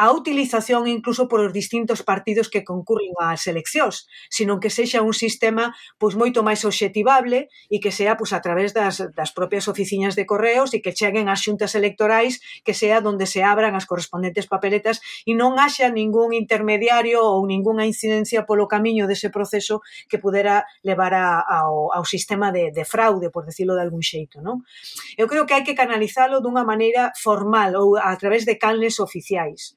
[0.00, 5.12] a utilización incluso por os distintos partidos que concurren ás eleccións, sino que sexa un
[5.12, 10.16] sistema pois moito máis obxectivable e que sea pois a través das, das propias oficinas
[10.16, 14.48] de correos e que cheguen ás xuntas electorais que sea donde se abran as correspondentes
[14.48, 20.64] papeletas e non haxa ningún intermediario ou ningunha incidencia polo camiño dese proceso que pudera
[20.80, 24.40] levar a, ao, ao sistema de, de fraude, por decirlo de algún xeito.
[24.40, 24.64] Non?
[25.20, 29.76] Eu creo que hai que canalizalo dunha maneira formal ou a través de canles oficiais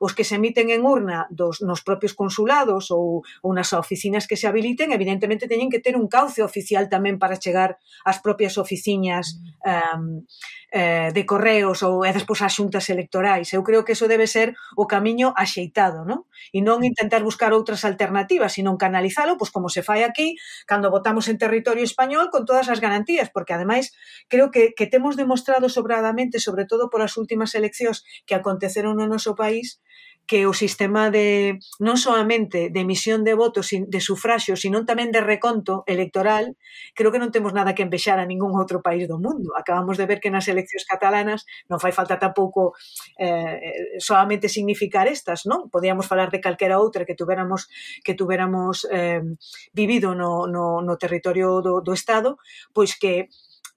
[0.00, 4.40] Os que se emiten en urna dos, nos propios consulados ou, ou nas oficinas que
[4.40, 7.76] se habiliten, evidentemente teñen que ter un cauce oficial tamén para chegar
[8.08, 10.24] ás propias oficinas um, ehm,
[10.72, 13.52] eh, de correos ou e despois ás xuntas electorais.
[13.52, 16.24] Eu creo que eso debe ser o camiño axeitado, non?
[16.54, 21.28] E non intentar buscar outras alternativas, sino canalizalo, pois como se fai aquí, cando votamos
[21.28, 23.92] en territorio español, con todas as garantías, porque ademais
[24.32, 29.34] creo que, que temos demostrado sobradamente, sobre todo polas últimas eleccións que aconteceron no noso
[29.34, 29.82] país,
[30.30, 35.18] que o sistema de non soamente de emisión de votos de sufraxio, sino tamén de
[35.18, 36.54] reconto electoral,
[36.94, 39.58] creo que non temos nada que envexar a ningún outro país do mundo.
[39.58, 42.78] Acabamos de ver que nas eleccións catalanas non fai falta tampouco
[43.18, 45.66] eh, solamente significar estas, non?
[45.66, 47.66] Podíamos falar de calquera outra que tuveramos
[48.06, 49.26] que tuveramos eh,
[49.74, 52.38] vivido no, no, no territorio do, do Estado,
[52.70, 53.26] pois que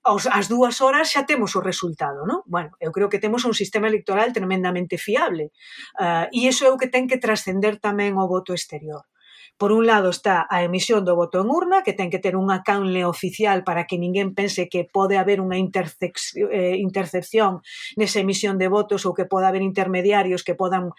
[0.03, 2.43] aos, as dúas horas xa temos o resultado, non?
[2.43, 5.55] Bueno, eu creo que temos un sistema electoral tremendamente fiable
[5.99, 9.07] uh, e iso é o que ten que trascender tamén o voto exterior.
[9.55, 12.65] Por un lado está a emisión do voto en urna, que ten que ter unha
[12.67, 17.63] canle oficial para que ninguén pense que pode haber unha eh, intercepción
[17.95, 20.91] nesa emisión de votos ou que pode haber intermediarios que podan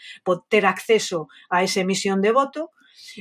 [0.49, 2.73] ter acceso a esa emisión de voto.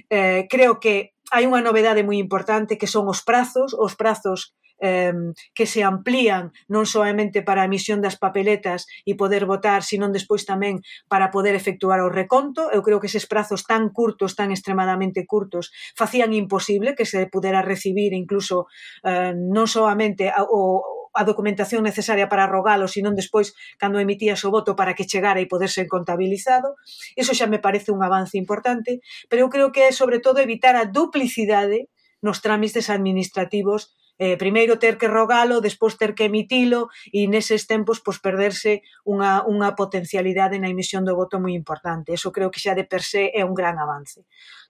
[0.07, 5.15] Eh, creo que hai unha novedade moi importante que son os prazos, os prazos eh,
[5.55, 10.43] que se amplían non soamente para a emisión das papeletas e poder votar, sino despois
[10.43, 12.67] tamén para poder efectuar o reconto.
[12.75, 17.63] Eu creo que eses prazos tan curtos, tan extremadamente curtos, facían imposible que se pudera
[17.63, 18.67] recibir incluso
[19.07, 24.51] eh, non soamente a, o, a documentación necesaria para rogalo, sino despois cando emitías o
[24.51, 26.75] voto para que chegara e poder ser contabilizado.
[27.15, 28.99] Eso xa me parece un avance importante,
[29.31, 31.87] pero eu creo que é sobre todo evitar a duplicidade
[32.19, 37.99] nos trámites administrativos eh, primeiro ter que rogalo, despois ter que emitilo e neses tempos
[37.99, 42.13] pois perderse unha, unha potencialidade na emisión do voto moi importante.
[42.13, 44.26] Eso creo que xa de per se é un gran avance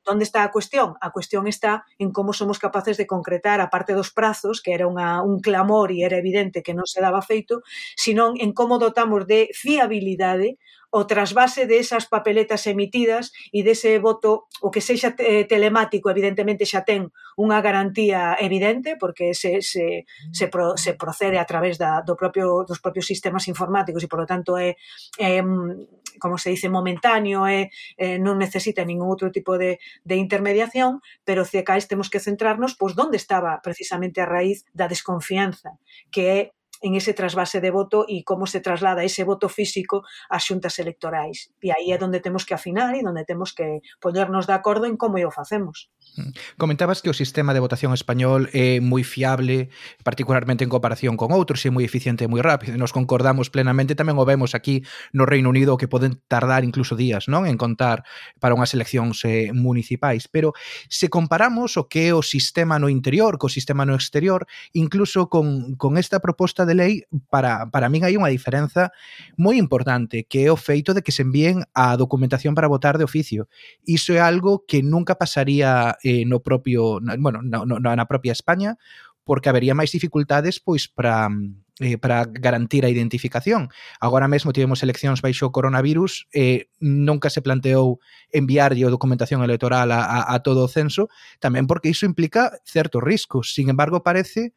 [0.08, 0.96] onde está a cuestión?
[1.02, 4.88] A cuestión está en como somos capaces de concretar a parte dos prazos, que era
[4.88, 7.64] unha, un clamor e era evidente que non se daba feito,
[7.96, 10.60] senón en como dotamos de fiabilidade
[10.94, 16.86] o trasvase esas papeletas emitidas e dese voto, o que sexa eh, telemático, evidentemente xa
[16.86, 22.14] ten unha garantía evidente, porque se, se, se, pro, se procede a través da, do
[22.14, 24.78] propio, dos propios sistemas informáticos e, polo tanto, é,
[25.18, 30.16] é mm, como se dice, momentáneo e eh, non necesita ningún outro tipo de, de
[30.18, 35.78] intermediación, pero se cais temos que centrarnos pois onde estaba precisamente a raíz da desconfianza,
[36.14, 36.40] que é
[36.84, 41.50] en ese trasvase de voto e como se traslada ese voto físico ás xuntas electorais.
[41.64, 45.00] E aí é onde temos que afinar e onde temos que poñernos de acordo en
[45.00, 45.90] como o facemos.
[46.20, 46.60] Mm.
[46.60, 49.72] Comentabas que o sistema de votación español é moi fiable,
[50.04, 52.76] particularmente en comparación con outros, e moi eficiente e moi rápido.
[52.76, 54.84] Nos concordamos plenamente, tamén o vemos aquí
[55.16, 58.04] no Reino Unido que poden tardar incluso días, non, en contar
[58.44, 60.52] para unhas eleccións eh, municipais, pero
[60.92, 64.44] se comparamos o que é o sistema no interior co sistema no exterior,
[64.76, 66.94] incluso con con esta proposta de de lei
[67.30, 68.90] para, para min hai unha diferenza
[69.38, 73.06] moi importante que é o feito de que se envíen a documentación para votar de
[73.06, 73.46] oficio.
[73.86, 78.34] Iso é algo que nunca pasaría eh, no propio, na, bueno, no, no, na propia
[78.34, 78.82] España
[79.24, 81.30] porque habería máis dificultades pois para
[81.80, 83.70] eh, para garantir a identificación.
[84.00, 87.98] Agora mesmo tivemos eleccións baixo o coronavirus, eh, nunca se planteou
[88.30, 91.10] enviarlle a documentación electoral a, a, a todo o censo,
[91.42, 93.56] tamén porque iso implica certos riscos.
[93.58, 94.54] Sin embargo, parece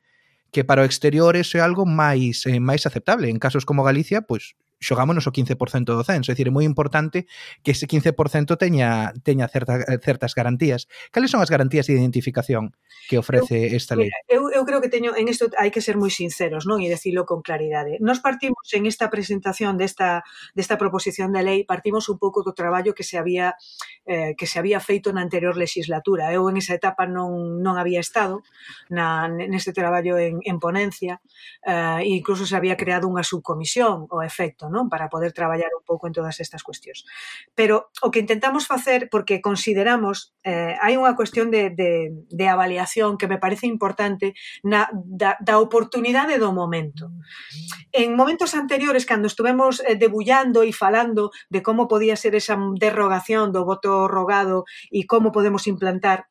[0.57, 3.29] que para o exterior eso é algo máis eh, máis aceptable.
[3.29, 7.25] En casos como Galicia, pois xogámonos o 15% do censo, é dicir, é moi importante
[7.65, 10.87] que ese 15% teña teña certa, certas garantías.
[11.11, 12.77] Cales son as garantías de identificación
[13.09, 14.13] que ofrece eu, esta lei?
[14.29, 16.85] Eu, eu creo que teño en isto hai que ser moi sinceros, non?
[16.85, 17.97] E dicilo con claridade.
[18.05, 20.21] Nos partimos en esta presentación desta
[20.53, 23.57] desta proposición de lei, partimos un pouco do traballo que se había
[24.05, 26.29] eh, que se había feito na anterior legislatura.
[26.37, 28.45] Eu en esa etapa non non había estado
[28.93, 31.25] na neste traballo en en ponencia,
[31.65, 34.76] eh, incluso se había creado unha subcomisión o efecto, non?
[34.77, 34.93] non?
[34.93, 37.09] Para poder traballar un pouco en todas estas cuestións.
[37.57, 43.17] Pero o que intentamos facer, porque consideramos, eh, hai unha cuestión de, de, de avaliación
[43.17, 47.09] que me parece importante na, da, da oportunidade do momento.
[47.09, 48.05] Mm-hmm.
[48.05, 53.57] En momentos anteriores, cando estuvemos eh, debullando e falando de como podía ser esa derrogación
[53.57, 56.29] do voto rogado e como podemos implantar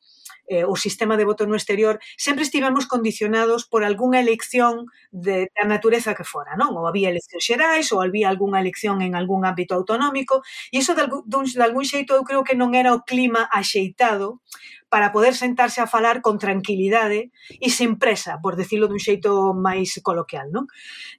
[0.48, 5.66] eh, o sistema de voto no exterior, sempre estivemos condicionados por algunha elección de, da
[5.66, 6.74] natureza que fora, non?
[6.78, 11.06] Ou había eleccións xerais, ou había algunha elección en algún ámbito autonómico, e iso de
[11.06, 14.40] algún, de algún xeito eu creo que non era o clima axeitado
[14.88, 19.98] para poder sentarse a falar con tranquilidade e sen presa, por decirlo dun xeito máis
[19.98, 20.46] coloquial.
[20.54, 20.70] Non?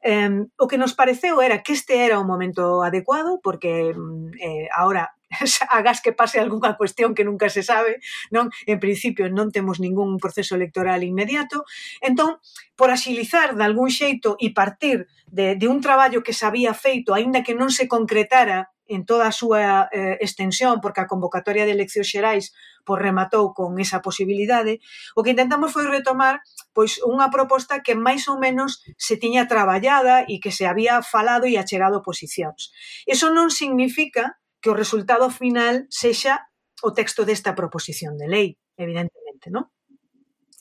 [0.02, 4.68] Eh, o que nos pareceu era que este era o momento adecuado, porque mm, eh,
[4.72, 5.17] ahora
[5.70, 8.00] agas que pase algunha cuestión que nunca se sabe,
[8.32, 8.50] non?
[8.66, 11.68] En principio non temos ningún proceso electoral inmediato,
[12.00, 12.40] entón,
[12.80, 17.12] por axilizar de algún xeito e partir de, de un traballo que se había feito,
[17.12, 21.76] aínda que non se concretara en toda a súa eh, extensión, porque a convocatoria de
[21.76, 22.56] eleccións xerais
[22.88, 24.80] pois, rematou con esa posibilidade,
[25.20, 26.40] o que intentamos foi retomar
[26.72, 31.44] pois unha proposta que máis ou menos se tiña traballada e que se había falado
[31.44, 32.72] e achegado posicións.
[33.04, 36.50] Eso non significa que o resultado final sexa
[36.84, 39.70] o texto desta proposición de lei, evidentemente, non?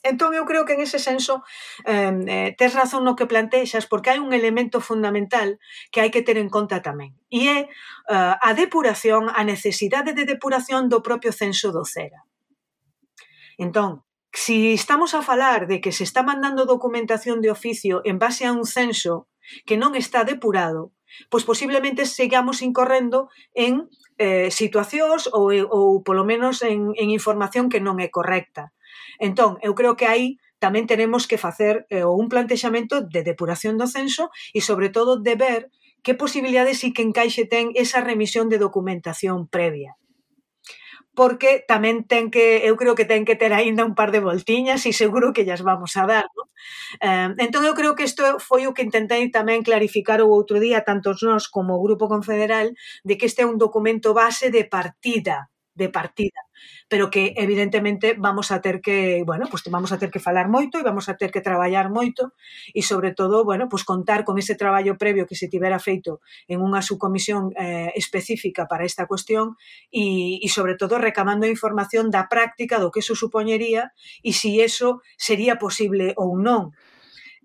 [0.05, 1.43] Entón, eu creo que en ese senso
[1.83, 5.59] eh, tes razón no que plantexas porque hai un elemento fundamental
[5.91, 10.23] que hai que ter en conta tamén e é eh, a depuración, a necesidade de
[10.23, 12.23] depuración do propio censo do CERA.
[13.57, 18.45] Entón, si estamos a falar de que se está mandando documentación de oficio en base
[18.45, 19.27] a un censo
[19.65, 20.93] que non está depurado,
[21.29, 27.69] pois posiblemente sigamos incorrendo en eh, situacións ou, eh, ou polo menos en, en información
[27.69, 28.73] que non é correcta.
[29.17, 33.85] Entón, eu creo que aí tamén tenemos que facer eh, un plantexamento de depuración do
[33.85, 35.61] censo e, sobre todo, de ver
[36.01, 39.97] que posibilidades e que encaixe ten esa remisión de documentación previa
[41.17, 44.85] porque tamén ten que, eu creo que ten que ter aínda un par de voltiñas
[44.85, 46.47] e seguro que llas vamos a dar, non?
[47.01, 50.85] Eh, entón eu creo que isto foi o que intentei tamén clarificar o outro día
[50.85, 52.69] tantos nós como o Grupo Confederal
[53.01, 56.46] de que este é un documento base de partida, de partida
[56.87, 60.79] pero que evidentemente vamos a ter que, bueno, pues vamos a ter que falar moito
[60.79, 62.33] e vamos a ter que traballar moito
[62.73, 66.63] e sobre todo, bueno, pues contar con ese traballo previo que se tivera feito en
[66.63, 69.59] unha subcomisión eh, específica para esta cuestión
[69.91, 73.91] e, e sobre todo recamando información da práctica do que eso supoñería
[74.23, 76.71] e si eso sería posible ou non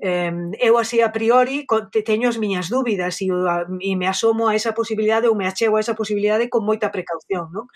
[0.03, 1.63] eu así a priori
[2.03, 5.83] teño as miñas dúbidas e, e me asomo a esa posibilidade ou me achego a
[5.85, 7.71] esa posibilidade con moita precaución non?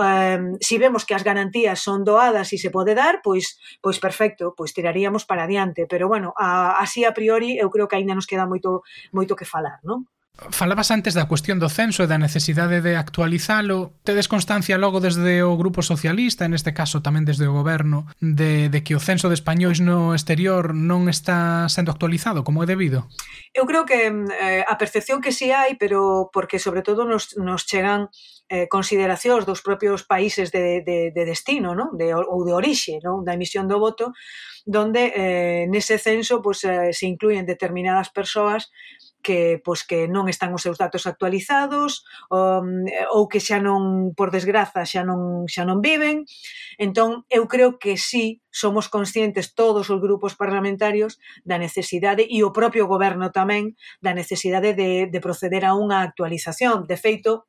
[0.00, 4.56] Eh, si vemos que as garantías son doadas e se pode dar pois, pois perfecto,
[4.56, 8.24] pois tiraríamos para adiante pero bueno, a, así a priori eu creo que aínda nos
[8.24, 8.80] queda moito,
[9.12, 10.08] moito que falar non?
[10.50, 13.90] Falabas antes da cuestión do censo e da necesidade de actualizalo.
[14.06, 18.70] Tedes constancia logo desde o Grupo Socialista, en este caso tamén desde o Goberno, de,
[18.70, 23.10] de que o censo de españois no exterior non está sendo actualizado como é debido?
[23.50, 27.02] Eu creo que mm, eh, a percepción que si sí hai, pero porque sobre todo
[27.02, 28.06] nos, nos chegan
[28.46, 31.98] eh, consideracións dos propios países de, de, de destino non?
[31.98, 33.26] De, ou de orixe non?
[33.26, 34.14] da emisión do voto,
[34.62, 38.70] donde eh, nese censo pues, eh, se incluyen determinadas persoas
[39.28, 42.64] que pois que non están os seus datos actualizados ou,
[43.12, 46.24] ou que xa non por desgraza xa non xa non viven.
[46.80, 52.56] Entón eu creo que sí somos conscientes todos os grupos parlamentarios da necesidade e o
[52.56, 56.88] propio goberno tamén da necesidade de, de proceder a unha actualización.
[56.88, 57.44] De feito,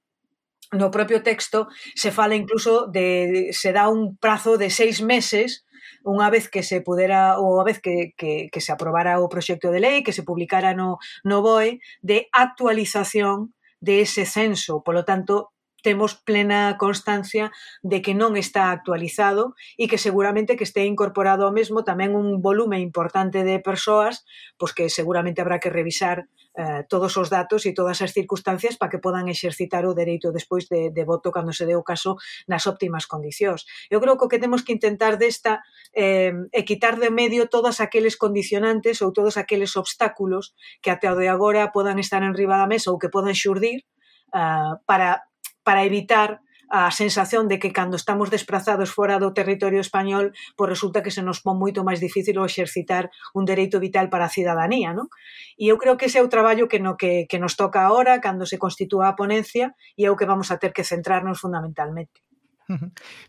[0.75, 5.63] no propio texto se fala incluso de se dá un prazo de seis meses
[6.05, 9.71] unha vez que se pudera ou a vez que, que, que se aprobara o proxecto
[9.71, 14.83] de lei, que se publicara no, no BOE, de actualización de ese censo.
[14.83, 20.83] Polo tanto, temos plena constancia de que non está actualizado e que seguramente que este
[20.83, 24.27] incorporado ao mesmo tamén un volume importante de persoas
[24.59, 26.27] pois que seguramente habrá que revisar
[26.59, 30.67] eh, todos os datos e todas as circunstancias para que podan exercitar o dereito despois
[30.67, 32.19] de, de voto cando se dé o caso
[32.51, 33.63] nas óptimas condicións.
[33.87, 35.63] Eu creo que o que temos que intentar desta
[35.95, 40.51] eh, é quitar de medio todas aqueles condicionantes ou todos aqueles obstáculos
[40.83, 43.87] que até o de agora podan estar enriba da mesa ou que podan xurdir
[44.35, 45.23] uh, para,
[45.63, 51.01] para evitar a sensación de que cando estamos desplazados fora do territorio español, pois resulta
[51.01, 54.93] que se nos pon moito máis difícil o exercitar un dereito vital para a cidadanía,
[54.93, 55.09] non?
[55.57, 58.21] E eu creo que ese é o traballo que no que, que nos toca agora,
[58.21, 62.28] cando se constitúa a ponencia, e é o que vamos a ter que centrarnos fundamentalmente.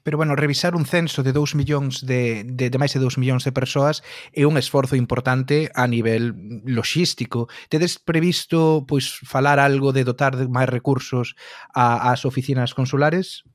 [0.03, 3.45] Pero bueno, revisar un censo de 2 millóns de, de, de máis de 2 millóns
[3.45, 4.05] de persoas
[4.36, 6.36] é un esforzo importante a nivel
[6.68, 7.49] logístico.
[7.72, 11.34] Tedes previsto pois falar algo de dotar de máis recursos
[11.72, 13.49] a, ás oficinas consulares?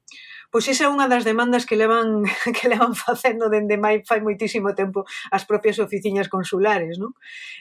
[0.55, 2.23] Pois esa é unha das demandas que levan
[2.55, 7.11] que levan facendo dende mai fai moitísimo tempo as propias oficinas consulares, non?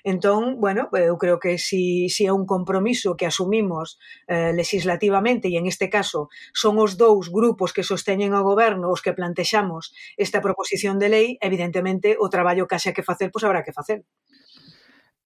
[0.06, 3.98] Entón, bueno, eu creo que si, si é un compromiso que asumimos
[4.30, 9.02] eh, legislativamente e en este caso son os dous grupos que sosteñen ao goberno os
[9.02, 13.66] que plantexamos esta proposición de lei, evidentemente o traballo que haxa que facer, pois habrá
[13.66, 14.06] que facer.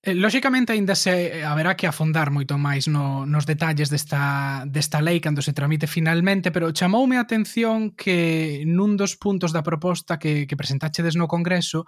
[0.00, 5.02] Eh, lóxicamente, aínda se eh, haberá que afondar moito máis no, nos detalles desta, desta
[5.02, 10.14] lei cando se tramite finalmente, pero chamoume a atención que nun dos puntos da proposta
[10.22, 11.82] que, que presentachedes no Congreso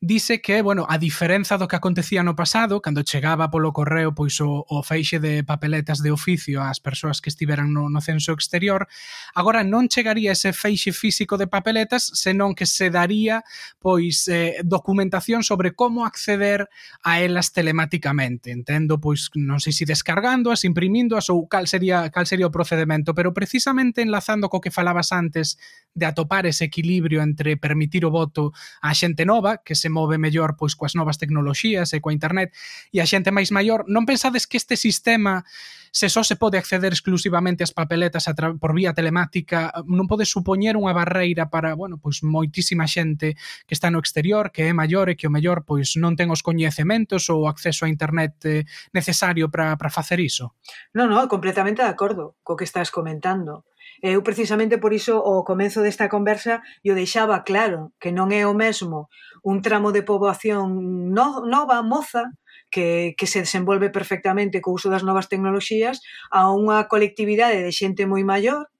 [0.00, 4.40] dice que, bueno, a diferenza do que acontecía no pasado, cando chegaba polo correo pois
[4.40, 8.88] o, o feixe de papeletas de oficio ás persoas que estiveran no, no censo exterior,
[9.36, 13.44] agora non chegaría ese feixe físico de papeletas, senón que se daría
[13.84, 16.72] pois eh, documentación sobre como acceder
[17.04, 22.28] a elas telemáticamente, entendo, pois non sei se si descargándoas, imprimíndoas ou cal sería cal
[22.28, 25.56] sería o procedimento, pero precisamente enlazando co que falabas antes
[25.94, 30.54] de atopar ese equilibrio entre permitir o voto á xente nova, que se move mellor
[30.54, 32.54] pois coas novas tecnoloxías e coa internet,
[32.94, 35.42] e a xente máis maior, non pensades que este sistema
[35.90, 40.78] se só se pode acceder exclusivamente ás papeletas a por vía telemática, non pode supoñer
[40.78, 43.34] unha barreira para, bueno, pois moitísima xente
[43.66, 46.46] que está no exterior, que é maior e que o mellor pois non ten os
[46.46, 48.62] coñecementos ou o acceso a internet eh,
[48.94, 50.54] necesario para para facer iso.
[50.94, 53.66] Non, non, completamente de acordo co que estás comentando.
[54.00, 58.56] Eu precisamente por iso o comenzo desta conversa eu deixaba claro que non é o
[58.56, 59.12] mesmo
[59.44, 62.32] un tramo de poboación no, nova, moza,
[62.70, 66.00] que, que se desenvolve perfectamente co uso das novas tecnoloxías
[66.30, 68.70] a unha colectividade de xente moi maior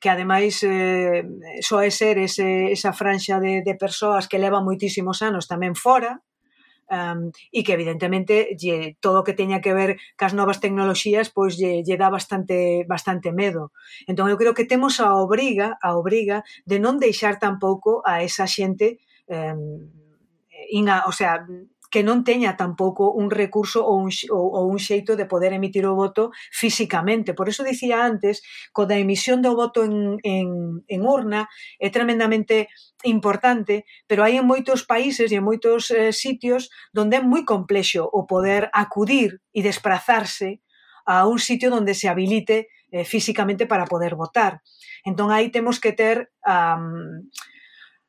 [0.00, 1.24] que ademais eh,
[1.64, 6.20] só ser ese, esa franxa de, de persoas que leva moitísimos anos tamén fora
[6.90, 11.32] um, ehm, e que evidentemente lle, todo o que teña que ver cas novas tecnoloxías
[11.32, 13.72] pois lle, lle dá bastante bastante medo.
[14.06, 18.46] Entón eu creo que temos a obriga, a obriga de non deixar tampouco a esa
[18.46, 19.56] xente eh,
[20.70, 21.46] ina, o sea,
[21.96, 25.88] que non teña tampouco un recurso ou un, ou, ou un xeito de poder emitir
[25.88, 27.32] o voto físicamente.
[27.32, 31.48] Por eso dicía antes, co da emisión do voto en, en, en urna
[31.80, 32.68] é tremendamente
[33.08, 38.04] importante, pero hai en moitos países e en moitos eh, sitios donde é moi complexo
[38.04, 40.60] o poder acudir e desplazarse
[41.08, 44.60] a un sitio donde se habilite eh, físicamente para poder votar.
[45.00, 47.24] Entón aí temos que ter um,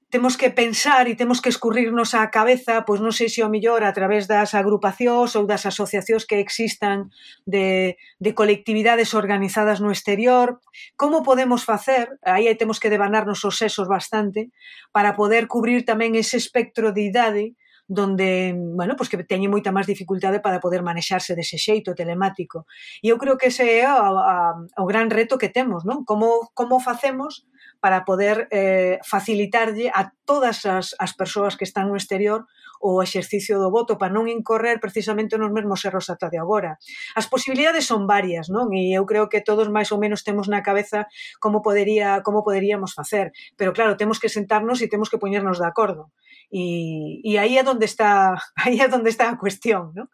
[0.09, 3.83] temos que pensar e temos que escurrirnos a cabeza, pois non sei se o millor
[3.83, 7.11] a través das agrupacións ou das asociacións que existan
[7.43, 10.63] de, de colectividades organizadas no exterior,
[10.95, 14.47] como podemos facer, aí temos que devanarnos os sesos bastante,
[14.95, 17.45] para poder cubrir tamén ese espectro de idade
[17.87, 22.67] donde, bueno, pois que teñen moita máis dificultade para poder manexarse dese xeito telemático.
[22.99, 26.03] E eu creo que ese é o, a, o gran reto que temos, non?
[26.03, 27.47] Como, como facemos
[27.79, 32.45] para poder eh, facilitarlle a todas as, as persoas que están no exterior
[32.79, 36.77] o exercicio do voto para non incorrer precisamente nos mesmos erros ata de agora.
[37.17, 38.69] As posibilidades son varias, non?
[38.73, 41.09] E eu creo que todos máis ou menos temos na cabeza
[41.41, 45.67] como podería como poderíamos facer, pero claro, temos que sentarnos e temos que poñernos de
[45.67, 46.13] acordo.
[46.47, 50.07] E, e aí é onde está aí é onde está a cuestión, non?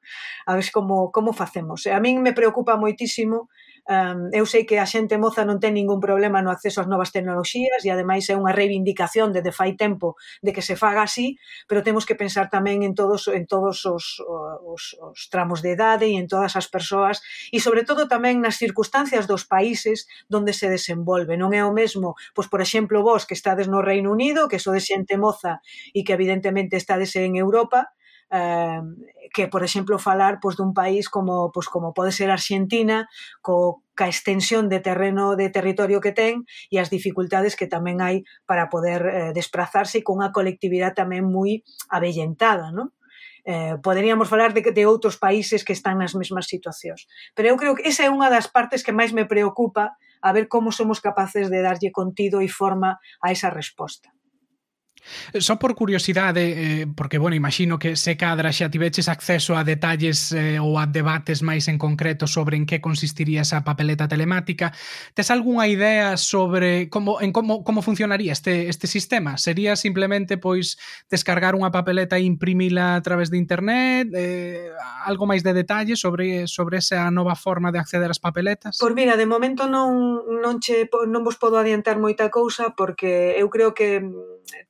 [0.48, 1.86] A ver como como facemos.
[1.86, 3.52] A min me preocupa moitísimo
[3.84, 7.12] Um, eu sei que a xente moza non ten ningún problema no acceso ás novas
[7.12, 11.36] tecnoloxías e ademais é unha reivindicación desde fai tempo de que se faga así,
[11.68, 14.24] pero temos que pensar tamén en todos en todos os,
[14.64, 17.20] os, os tramos de idade e en todas as persoas
[17.52, 21.36] e sobre todo tamén nas circunstancias dos países donde se desenvolve.
[21.36, 24.88] Non é o mesmo, pois por exemplo, vos que estades no Reino Unido, que sodes
[24.88, 25.60] xente moza
[25.92, 27.92] e que evidentemente estades en Europa,
[28.34, 28.82] eh,
[29.34, 33.06] que, por exemplo, falar pois, dun país como, pois, como pode ser Argentina,
[33.46, 38.26] co, ca extensión de terreno de territorio que ten e as dificultades que tamén hai
[38.50, 41.62] para poder eh, desplazarse cunha colectividade tamén moi
[41.94, 42.90] avellentada, non?
[43.46, 47.06] Eh, poderíamos falar de, de outros países que están nas mesmas situacións.
[47.38, 50.48] Pero eu creo que esa é unha das partes que máis me preocupa a ver
[50.50, 54.10] como somos capaces de darlle contido e forma a esa resposta.
[55.34, 59.64] Eh, só por curiosidade, eh, porque, bueno, imagino que se cadra xa tiveches acceso a
[59.64, 64.72] detalles eh, ou a debates máis en concreto sobre en que consistiría esa papeleta telemática,
[65.14, 69.38] tes algunha idea sobre como en como como funcionaría este este sistema?
[69.38, 70.78] Sería simplemente pois
[71.10, 74.72] descargar unha papeleta e imprimila a través de internet, eh,
[75.06, 78.80] algo máis de detalle sobre sobre esa nova forma de acceder ás papeletas?
[78.80, 83.50] Por mira, de momento non non che non vos podo adiantar moita cousa porque eu
[83.52, 84.02] creo que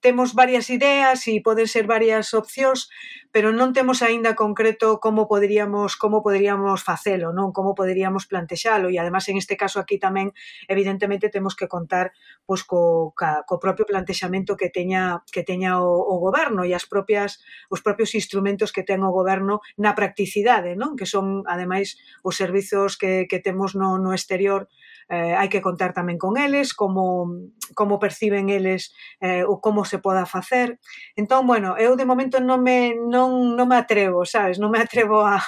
[0.02, 2.92] temos varias ideas e poden ser varias opcións,
[3.34, 9.02] pero non temos aínda concreto como poderíamos como poderíamos facelo, non como poderíamos plantexalo e
[9.02, 10.32] además en este caso aquí tamén
[10.70, 12.14] evidentemente temos que contar
[12.46, 16.86] pois co ca, co propio plantexamento que teña que teña o, o goberno e as
[16.86, 17.42] propias
[17.74, 20.94] os propios instrumentos que ten o goberno na practicidade, non?
[20.94, 24.70] Que son ademais os servizos que que temos no no exterior
[25.10, 27.28] eh, hai que contar tamén con eles, como,
[27.74, 30.80] como perciben eles eh, ou como se poda facer.
[31.16, 34.60] Entón, bueno, eu de momento non me, non, non me atrevo, sabes?
[34.60, 35.42] Non me atrevo a,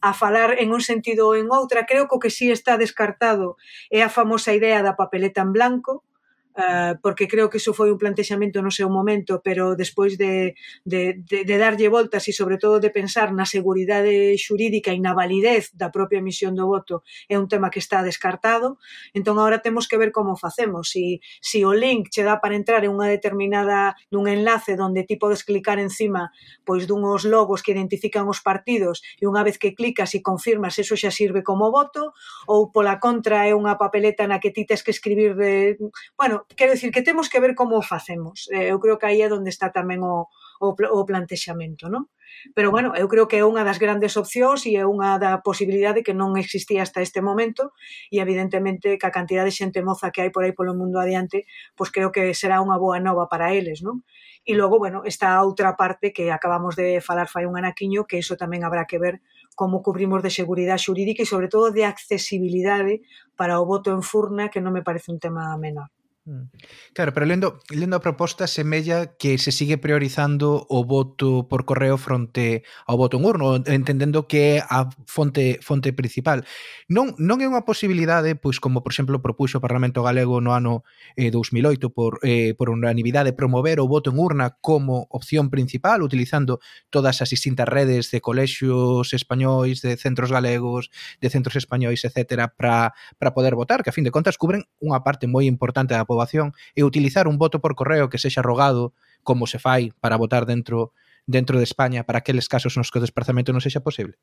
[0.00, 1.84] a falar en un sentido ou en outra.
[1.84, 3.56] Creo que o que sí está descartado
[3.90, 6.04] é a famosa idea da papeleta en blanco,
[6.52, 10.52] Uh, porque creo que eso foi un plantexamento no seu momento, pero despois de,
[10.84, 15.16] de, de, de darlle voltas e sobre todo de pensar na seguridade xurídica e na
[15.16, 18.76] validez da propia emisión do voto é un tema que está descartado,
[19.16, 22.84] entón agora temos que ver como facemos, si, si o link che dá para entrar
[22.84, 26.36] en unha determinada nun enlace donde ti podes clicar encima
[26.68, 31.00] pois dunhos logos que identifican os partidos e unha vez que clicas e confirmas eso
[31.00, 32.12] xa sirve como voto
[32.44, 35.80] ou pola contra é unha papeleta na que ti tes que escribir de,
[36.20, 38.48] bueno, quero dicir que temos que ver como o facemos.
[38.52, 40.28] Eh, eu creo que aí é onde está tamén o,
[40.62, 42.06] o, o plantexamento, non?
[42.54, 46.02] Pero bueno, eu creo que é unha das grandes opcións e é unha da posibilidade
[46.02, 47.76] que non existía hasta este momento
[48.10, 51.46] e evidentemente que a cantidad de xente moza que hai por aí polo mundo adiante,
[51.76, 54.02] pois creo que será unha boa nova para eles, non?
[54.42, 58.18] E logo, bueno, está a outra parte que acabamos de falar fai un anaquiño, que
[58.18, 59.22] iso tamén habrá que ver
[59.54, 63.04] como cubrimos de seguridade xurídica e sobre todo de accesibilidade
[63.38, 65.92] para o voto en furna, que non me parece un tema menor.
[66.24, 66.50] Mm.
[66.94, 71.98] Claro, pero lendo, lendo a proposta semella que se sigue priorizando o voto por correo
[71.98, 76.46] fronte ao voto en urno, entendendo que é a fonte fonte principal.
[76.86, 80.86] Non non é unha posibilidade, pois como por exemplo propuxo o Parlamento Galego no ano
[81.18, 86.62] eh, 2008 por eh, por unanimidade promover o voto en urna como opción principal utilizando
[86.86, 92.94] todas as distintas redes de colexios españois, de centros galegos, de centros españois, etcétera, para
[93.18, 96.52] para poder votar, que a fin de contas cubren unha parte moi importante da poboación
[96.76, 98.92] e utilizar un voto por correo que sexa rogado
[99.24, 100.92] como se fai para votar dentro
[101.26, 104.18] dentro de España para aqueles casos nos que o desplazamento non sexa posible?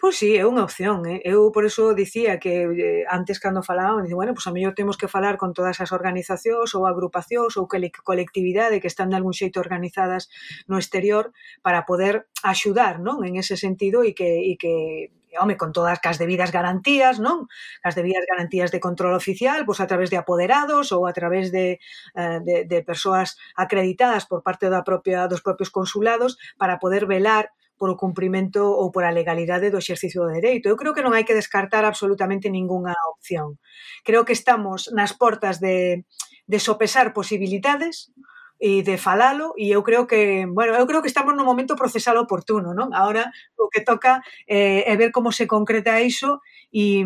[0.00, 1.04] Pois sí, é unha opción.
[1.04, 1.20] Eh?
[1.20, 4.72] Eu por eso dicía que eh, antes cando falaban, dicía, bueno, pois pues a mellor
[4.72, 9.36] temos que falar con todas as organizacións ou agrupacións ou colectividade que están de algún
[9.36, 10.32] xeito organizadas
[10.64, 15.70] no exterior para poder axudar non en ese sentido e que, e que home, con
[15.70, 17.46] todas as debidas garantías, non?
[17.84, 21.78] As debidas garantías de control oficial, pois a través de apoderados ou a través de,
[22.16, 27.52] eh, de, de persoas acreditadas por parte da propia dos propios consulados para poder velar
[27.80, 30.68] por o cumprimento ou por a legalidade do exercicio do dereito.
[30.68, 33.56] Eu creo que non hai que descartar absolutamente ningunha opción.
[34.04, 36.04] Creo que estamos nas portas de,
[36.44, 38.12] de sopesar posibilidades,
[38.60, 42.20] e de falalo e eu creo que, bueno, eu creo que estamos no momento procesal
[42.20, 42.92] oportuno, non?
[42.92, 47.00] Ahora o que toca eh, é ver como se concreta iso e,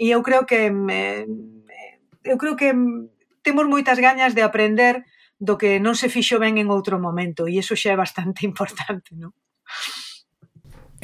[0.00, 4.40] e eu creo que mm, eh, mm, eu creo que mm, temos moitas gañas de
[4.40, 5.04] aprender
[5.36, 9.12] do que non se fixo ben en outro momento e iso xa é bastante importante,
[9.12, 9.36] non?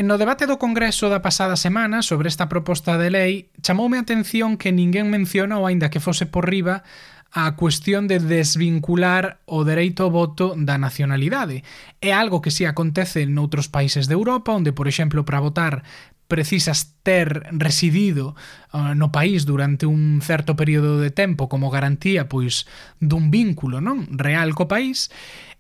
[0.00, 4.56] No debate do Congreso da pasada semana sobre esta proposta de lei, chamoume a atención
[4.56, 6.88] que ninguén mencionou, aínda que fose por riba,
[7.32, 11.62] a cuestión de desvincular o dereito ao voto da nacionalidade.
[12.02, 15.82] É algo que si acontece noutros países de Europa, onde, por exemplo, para votar
[16.30, 18.38] precisas ter residido
[18.70, 22.70] uh, no país durante un certo período de tempo como garantía pois
[23.02, 25.10] dun vínculo non real co país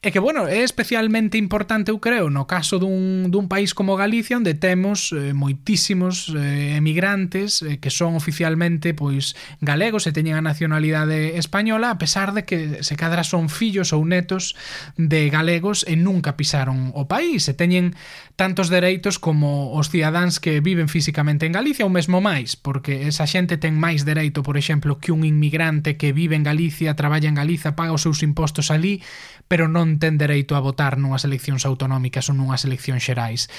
[0.00, 4.40] e que bueno, é especialmente importante eu creo no caso dun, dun país como Galicia
[4.40, 10.46] onde temos eh, moitísimos eh, emigrantes eh, que son oficialmente pois galegos e teñen a
[10.46, 14.56] nacionalidade española a pesar de que se cadra son fillos ou netos
[14.96, 17.92] de galegos e nunca pisaron o país e teñen
[18.40, 23.26] tantos dereitos como os cidadáns que viven físicamente en Galicia ou mesmo máis, porque esa
[23.26, 27.36] xente ten máis dereito, por exemplo, que un inmigrante que vive en Galicia, traballa en
[27.36, 29.02] Galiza, paga os seus impostos ali,
[29.48, 33.50] pero non ten dereito a votar nunhas eleccións autonómicas ou nunhas eleccións xerais.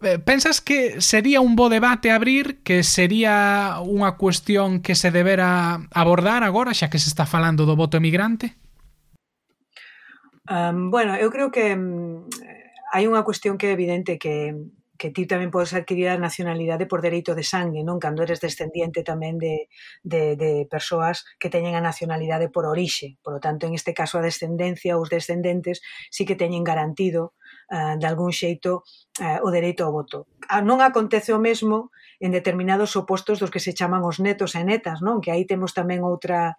[0.00, 5.84] Eh, pensas que sería un bo debate abrir, que sería unha cuestión que se debera
[5.92, 8.56] abordar agora, xa que se está falando do voto emigrante?
[10.46, 12.22] Um, bueno, eu creo que um,
[12.94, 14.54] hai unha cuestión que é evidente que
[14.98, 18.00] que ti tamén podes adquirir a nacionalidade por dereito de sangue, non?
[18.02, 19.68] Cando eres descendiente tamén de,
[20.02, 23.20] de, de persoas que teñen a nacionalidade por orixe.
[23.20, 27.36] Por lo tanto, en este caso, a descendencia ou os descendentes sí que teñen garantido
[27.70, 28.82] uh, de algún xeito
[29.20, 30.26] uh, o dereito ao voto.
[30.48, 34.62] A, non acontece o mesmo en determinados opostos dos que se chaman os netos e
[34.64, 35.20] netas, non?
[35.20, 36.56] Que aí temos tamén outra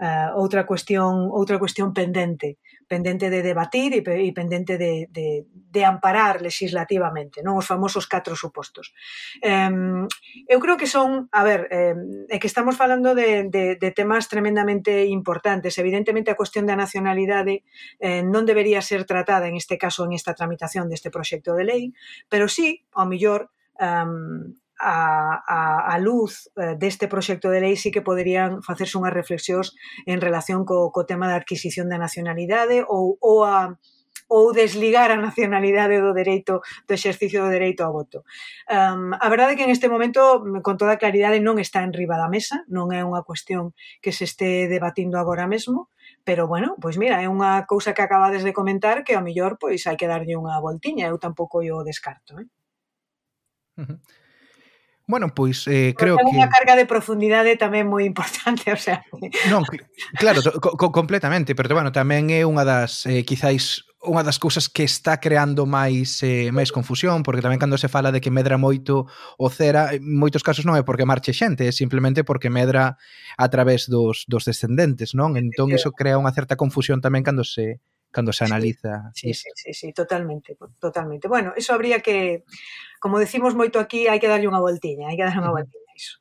[0.00, 5.82] uh, outra cuestión outra cuestión pendente, pendente de debatir e, e pendente de, de, de
[5.84, 8.92] amparar legislativamente, non os famosos catro supostos.
[9.42, 10.06] Um,
[10.48, 14.26] eu creo que son, a ver, um, é que estamos falando de, de, de temas
[14.26, 15.78] tremendamente importantes.
[15.78, 17.62] Evidentemente a cuestión da nacionalidade
[18.02, 21.82] eh, non debería ser tratada en este caso en esta tramitación deste proxecto de lei,
[22.28, 27.90] pero sí, ao millor, um, a, a, a luz eh, deste proxecto de lei sí
[27.94, 29.74] que poderían facerse unhas reflexións
[30.06, 33.78] en relación co, co tema da adquisición da nacionalidade ou, ou a
[34.28, 38.24] ou desligar a nacionalidade do dereito do exercicio do dereito ao voto.
[38.66, 42.16] Um, a verdade é que en este momento, con toda claridade, non está en riba
[42.16, 45.92] da mesa, non é unha cuestión que se este debatindo agora mesmo,
[46.24, 49.84] pero bueno, pois mira, é unha cousa que acabades de comentar que ao mellor pois
[49.84, 52.48] hai que darlle unha voltiña, eu tampouco o descarto, eh?
[53.76, 54.23] Uh -huh.
[55.06, 56.24] Bueno, pois eh, creo que...
[56.24, 59.04] Unha carga de profundidade tamén moi importante, o sea...
[59.52, 59.60] Non,
[60.16, 64.80] claro, co completamente, pero bueno, tamén é unha das, eh, quizáis, unha das cousas que
[64.80, 69.04] está creando máis eh, máis confusión, porque tamén cando se fala de que medra moito
[69.36, 72.96] o cera, en moitos casos non é porque marche xente, é simplemente porque medra
[73.36, 75.36] a través dos, dos descendentes, non?
[75.36, 77.84] Entón, iso crea unha certa confusión tamén cando se
[78.14, 79.10] cando se analiza.
[79.12, 81.26] Sí, sí, sí, sí, totalmente, totalmente.
[81.26, 82.44] Bueno, eso habría que,
[83.02, 86.18] como decimos moito aquí, hai que darlle unha voltiña, hai que darlle unha voltiña iso.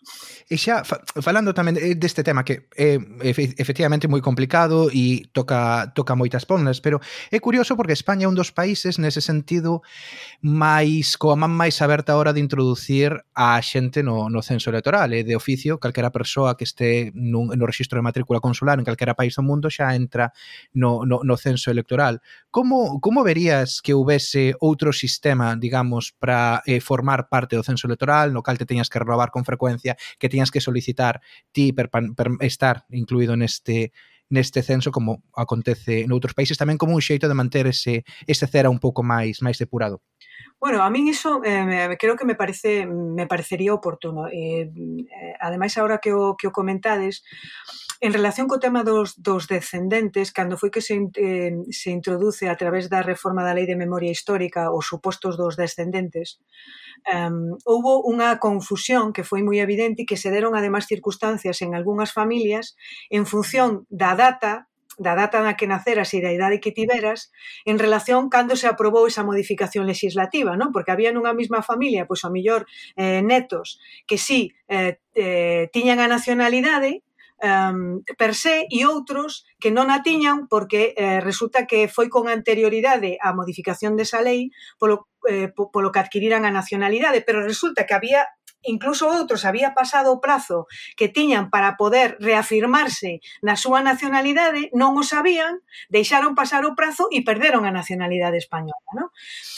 [0.49, 3.01] E xa, falando tamén eh, deste tema que é
[3.57, 7.01] efectivamente moi complicado e toca toca moitas ponlas, pero
[7.33, 9.81] é curioso porque España é un dos países nese sentido
[10.43, 15.15] máis coa man máis aberta a hora de introducir a xente no, no censo electoral.
[15.15, 19.15] E de oficio calquera persoa que este nun, no registro de matrícula consular en calquera
[19.15, 20.35] país do mundo xa entra
[20.75, 22.19] no, no, no censo electoral.
[22.51, 28.35] Como, como verías que houvese outro sistema digamos para eh, formar parte do censo electoral
[28.35, 31.23] no cal te teñas que renovar con frecuencia que teñas que solicitar
[31.55, 33.95] ti per, per estar incluído neste
[34.33, 38.73] neste censo como acontece noutros países, tamén como un xeito de manter ese, ese cera
[38.73, 40.01] un pouco máis máis depurado.
[40.57, 44.25] Bueno, a min iso eh, creo que me parece me parecería oportuno.
[44.33, 47.21] Eh, eh, ademais, agora que o, que o comentades,
[48.03, 52.59] En relación co tema dos, dos descendentes, cando foi que se, eh, se introduce a
[52.59, 56.43] través da reforma da Lei de Memoria Histórica os supostos dos descendentes,
[57.09, 62.15] um, houbo unha confusión que foi moi evidente que se deron ademais circunstancias en algunhas
[62.15, 62.75] familias
[63.11, 67.33] en función da data da data na que naceras e da idade que tiveras
[67.65, 70.69] en relación cando se aprobou esa modificación legislativa, non?
[70.69, 75.97] Porque había nunha mesma familia, pois ao mellor eh, netos que sí eh, eh, tiñan
[75.97, 77.01] a nacionalidade
[77.41, 82.29] um, per se e outros que non a tiñan porque eh, resulta que foi con
[82.29, 87.93] anterioridade a modificación desa lei, polo eh, polo que adquiriran a nacionalidade, pero resulta que
[87.95, 88.27] había
[88.63, 90.65] incluso outros había pasado o prazo
[90.95, 95.59] que tiñan para poder reafirmarse na súa nacionalidade, non o sabían,
[95.91, 98.87] deixaron pasar o prazo e perderon a nacionalidade española.
[98.95, 99.11] Non?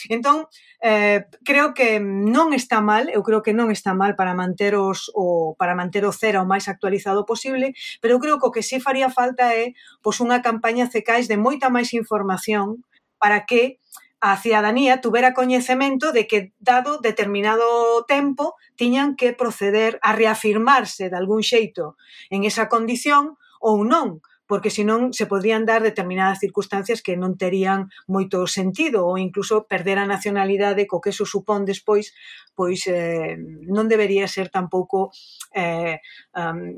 [0.10, 0.50] Entón,
[0.82, 5.14] eh, creo que non está mal, eu creo que non está mal para manter, os,
[5.14, 8.66] o, para manter o cera o máis actualizado posible, pero eu creo que o que
[8.66, 12.82] sí faría falta é pois, unha campaña CECAIS de moita máis información
[13.22, 13.78] para que
[14.20, 21.18] a cidadanía tuvera coñecemento de que dado determinado tempo tiñan que proceder a reafirmarse de
[21.18, 21.98] algún xeito
[22.30, 27.90] en esa condición ou non, porque senón se podrían dar determinadas circunstancias que non terían
[28.06, 32.14] moito sentido ou incluso perder a nacionalidade co que eso supón despois
[32.54, 33.36] pois eh,
[33.68, 35.10] non debería ser tampouco
[35.50, 35.98] eh,
[36.38, 36.72] um,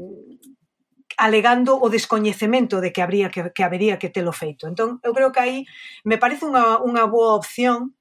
[1.18, 4.70] alegando o descoñecemento de que habría que, que habería que telo feito.
[4.70, 5.58] Entón, eu creo que aí
[6.06, 7.98] me parece unha, unha boa opción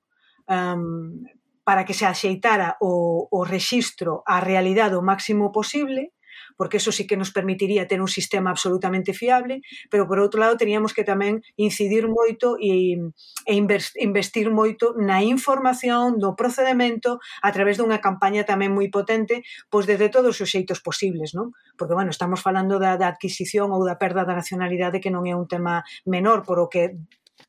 [0.46, 1.24] um,
[1.64, 6.15] para que se axeitara o, o rexistro á realidade o máximo posible
[6.56, 10.56] porque eso sí que nos permitiría ter un sistema absolutamente fiable, pero por outro lado
[10.56, 12.96] teníamos que tamén incidir moito e,
[13.44, 19.84] e investir moito na información, no procedimento, a través dunha campaña tamén moi potente, pois
[19.84, 21.52] desde todos os xeitos posibles, non?
[21.76, 25.36] Porque, bueno, estamos falando da, da adquisición ou da perda da nacionalidade que non é
[25.36, 26.96] un tema menor, por o que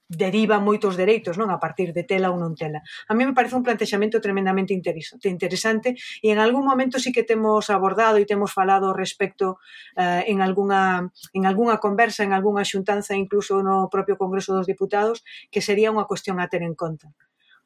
[0.07, 1.51] deriva moitos dereitos, non?
[1.51, 2.79] A partir de tela ou non tela.
[3.11, 7.67] A mí me parece un plantexamento tremendamente interesante e en algún momento sí que temos
[7.67, 9.59] abordado e temos falado respecto
[9.99, 15.27] eh, en algunha en algunha conversa, en algunha xuntanza, incluso no propio Congreso dos Diputados,
[15.51, 17.11] que sería unha cuestión a ter en conta.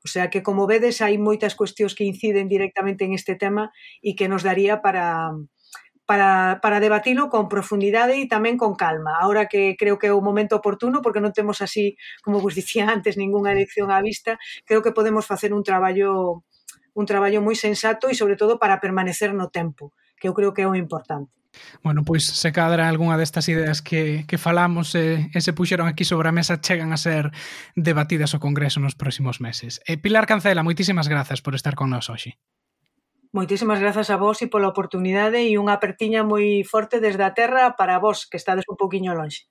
[0.02, 3.70] O sea que, como vedes, hai moitas cuestións que inciden directamente en este tema
[4.02, 5.38] e que nos daría para,
[6.12, 9.16] para, para debatilo con profundidade e tamén con calma.
[9.24, 12.92] Ahora que creo que é o momento oportuno, porque non temos así, como vos dicía
[12.92, 14.36] antes, ningunha elección á vista,
[14.68, 16.44] creo que podemos facer un traballo
[16.92, 20.68] un traballo moi sensato e sobre todo para permanecer no tempo, que eu creo que
[20.68, 21.32] é o importante.
[21.80, 26.04] Bueno, pois se cadra algunha destas ideas que, que falamos e, e se puxeron aquí
[26.04, 27.32] sobre a mesa chegan a ser
[27.80, 29.80] debatidas ao Congreso nos próximos meses.
[29.88, 32.36] E Pilar Cancela, moitísimas grazas por estar con nós hoxe.
[33.32, 37.80] Moitísimas grazas a vos e pola oportunidade e unha apertiña moi forte desde a terra
[37.80, 39.48] para vos, que estades un poquinho lonxe.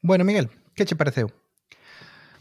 [0.00, 1.28] Bueno, Miguel, que che pareceu?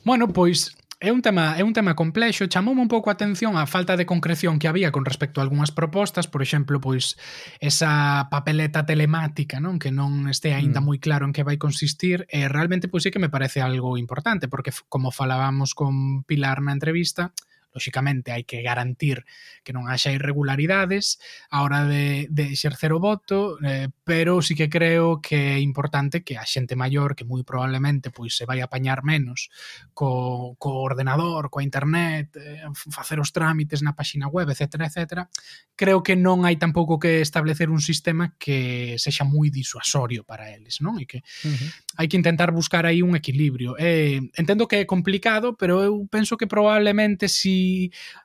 [0.07, 0.71] Bueno, pois
[1.03, 4.07] é un tema é un tema complexo, chamoume un pouco a atención a falta de
[4.07, 7.19] concreción que había con respecto a algunhas propostas, por exemplo, pois
[7.59, 10.85] esa papeleta telemática, non, que non este aínda mm.
[10.87, 14.47] moi claro en que vai consistir, e realmente pois sí que me parece algo importante,
[14.47, 17.35] porque como falábamos con Pilar na entrevista,
[17.75, 19.27] lóxicamente hai que garantir
[19.67, 21.19] que non haxa irregularidades
[21.51, 26.23] á hora de, de exercer o voto, eh, pero sí que creo que é importante
[26.23, 29.51] que a xente maior que moi probablemente pois se vai apañar menos
[29.91, 35.27] co, co ordenador, coa internet, eh, facer os trámites na páxina web, etc, etc,
[35.75, 40.79] creo que non hai tampouco que establecer un sistema que sexa moi disuasorio para eles,
[40.79, 40.95] non?
[41.01, 41.69] E que uh -huh.
[41.99, 43.75] hai que intentar buscar aí un equilibrio.
[43.75, 47.64] Eh, entendo que é complicado, pero eu penso que probablemente si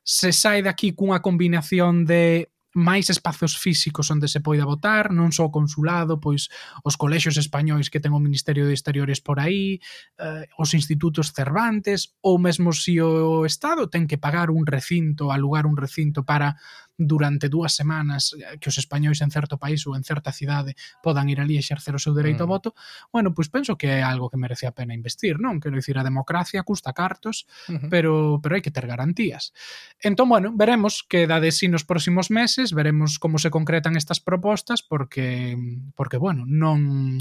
[0.05, 5.51] se sai daqui cunha combinación de máis espazos físicos onde se poida votar, non só
[5.51, 6.47] o consulado, pois
[6.87, 9.83] os colexios españois que ten o Ministerio de Exteriores por aí,
[10.23, 15.35] eh, os institutos Cervantes, ou mesmo se si o Estado ten que pagar un recinto,
[15.35, 16.55] alugar un recinto para
[17.01, 21.33] durante dúas semanas eh, que os españois en certo país ou en certa cidade podan
[21.33, 22.47] ir ali exercer o seu dereito mm.
[22.47, 22.69] ao voto,
[23.09, 25.57] bueno, pois penso que é algo que merece a pena investir, non?
[25.57, 27.89] Quero dicir, a democracia custa cartos, uh -huh.
[27.89, 28.13] pero
[28.45, 29.57] pero hai que ter garantías.
[30.05, 34.21] Entón, bueno, veremos que dá de sí nos próximos meses, veremos como se concretan estas
[34.21, 35.57] propostas porque
[35.97, 37.17] porque bueno, non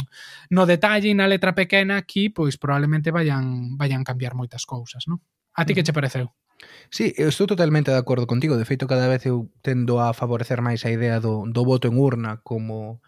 [0.51, 5.23] no detalle e na letra pequena aquí, pois probablemente vayan vayan cambiar moitas cousas, non?
[5.53, 5.85] A ti que mm.
[5.85, 6.27] che pareceu?
[6.89, 8.57] Sí, eu estou totalmente de acordo contigo.
[8.57, 11.95] De feito, cada vez eu tendo a favorecer máis a idea do, do voto en
[11.97, 13.01] urna como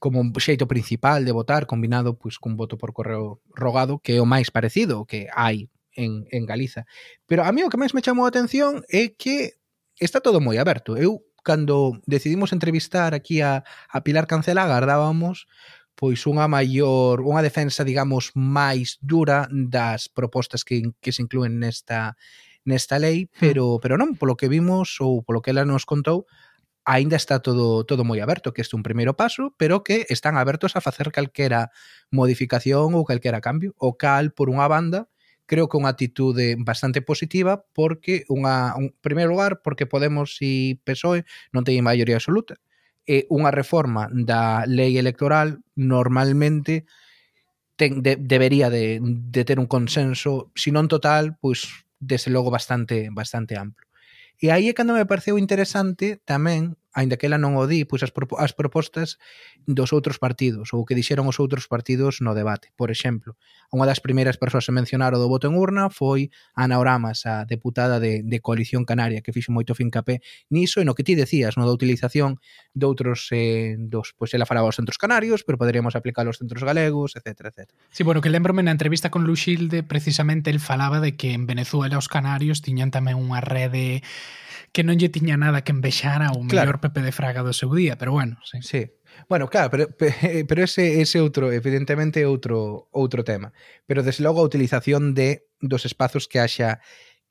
[0.00, 4.20] como un xeito principal de votar combinado pois cun voto por correo rogado que é
[4.24, 6.88] o máis parecido que hai en, en Galiza.
[7.28, 9.60] Pero a mí o que máis me chamou a atención é que
[10.00, 10.96] está todo moi aberto.
[10.96, 15.46] Eu cando decidimos entrevistar aquí a, a Pilar Cancela agardábamos
[16.00, 22.16] pois unha maior, unha defensa, digamos, máis dura das propostas que, que se incluen nesta
[22.64, 23.36] nesta lei, hmm.
[23.36, 26.24] pero pero non, polo que vimos ou polo que ela nos contou,
[26.88, 30.72] aínda está todo todo moi aberto, que este un primeiro paso, pero que están abertos
[30.72, 31.68] a facer calquera
[32.08, 35.12] modificación ou calquera cambio, o cal por unha banda
[35.44, 41.28] creo que unha atitude bastante positiva porque unha, un primeiro lugar porque Podemos e PSOE
[41.52, 42.56] non teñen maioría absoluta
[43.04, 46.88] eh, unha reforma da lei electoral normalmente
[47.76, 53.12] ten, de, debería de, de ter un consenso, se non total, pois desde logo bastante
[53.12, 53.84] bastante amplo.
[54.40, 58.02] E aí é cando me pareceu interesante tamén aínda que ela non o di, pois
[58.02, 59.22] as, propo, as propostas
[59.66, 62.74] dos outros partidos ou que dixeron os outros partidos no debate.
[62.74, 63.38] Por exemplo,
[63.70, 67.46] unha das primeiras persoas a mencionar o do voto en urna foi Ana Oramas, a
[67.46, 70.18] deputada de, de Coalición Canaria, que fixo moito fincapé
[70.50, 72.42] niso e no que ti decías, no da utilización
[72.74, 76.66] de outros, eh, dos, pois ela falaba os centros canarios, pero poderíamos aplicar aos centros
[76.66, 77.54] galegos, etc.
[77.54, 77.70] etc.
[77.94, 81.98] Sí, bueno, que lembrome na entrevista con Luxilde, precisamente el falaba de que en Venezuela
[81.98, 84.02] os canarios tiñan tamén unha rede
[84.70, 86.46] que non lle tiña nada que envexar ao claro.
[86.46, 88.62] mellor Pepe de Fraga do seu día, pero bueno, sí.
[88.62, 88.82] Sí.
[89.28, 89.90] Bueno, claro, pero,
[90.48, 93.50] pero ese, ese outro, evidentemente, outro, outro tema.
[93.86, 96.80] Pero, desde logo, a utilización de, dos espazos que haxa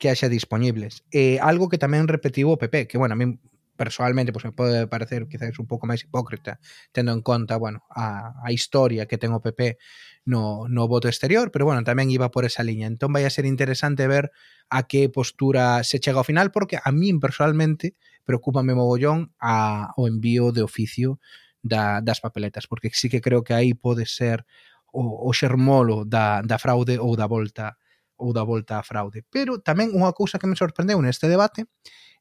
[0.00, 1.04] que haxa disponibles.
[1.12, 3.36] Eh, algo que tamén repetiu o PP, que, bueno, a mí
[3.80, 6.60] personalmente pues, me pode parecer quizás un pouco máis hipócrita
[6.92, 9.80] tendo en conta, bueno, a, a historia que ten o PP
[10.28, 12.84] no, no voto exterior, pero bueno, tamén iba por esa liña.
[12.84, 14.36] Entón vai a ser interesante ver
[14.68, 17.96] a que postura se chega ao final, porque a min personalmente
[18.28, 21.16] preocupame mogollón a, o envío de oficio
[21.64, 24.44] da, das papeletas, porque sí que creo que aí pode ser
[24.92, 27.80] o, o xermolo da, da fraude ou da volta
[28.20, 29.24] ou da volta á fraude.
[29.32, 31.64] Pero tamén unha cousa que me sorprendeu neste debate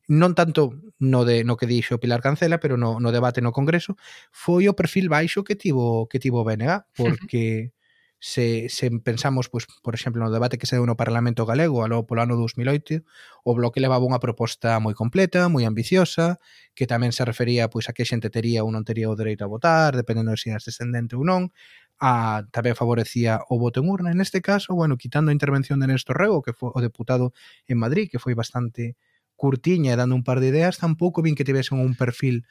[0.09, 3.93] non tanto no de no que dixo Pilar Cancela, pero no, no debate no Congreso,
[4.33, 7.71] foi o perfil baixo que tivo que tivo o BNG, porque
[8.19, 12.03] se, se pensamos, pois, por exemplo, no debate que se deu no Parlamento Galego alo
[12.03, 13.05] polo ano 2008,
[13.45, 16.41] o Bloque levaba unha proposta moi completa, moi ambiciosa,
[16.75, 19.51] que tamén se refería pois a que xente tería ou non tería o dereito a
[19.51, 21.53] votar, dependendo de se eras descendente ou non,
[22.01, 24.09] a, tamén favorecía o voto en urna.
[24.11, 27.31] En este caso, bueno, quitando a intervención de Néstor Rego, que foi o deputado
[27.71, 28.99] en Madrid, que foi bastante
[29.39, 32.43] curtiña e dando un par de ideas, tampouco vin que tivesen un perfil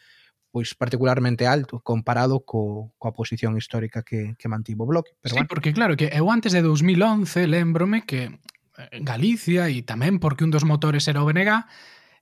[0.48, 5.12] pois particularmente alto comparado co, coa posición histórica que, que mantivo o Bloque.
[5.20, 5.52] Pero sí, bueno.
[5.52, 10.50] porque claro, que eu antes de 2011 lembrome que eh, Galicia e tamén porque un
[10.50, 11.52] dos motores era o BNG,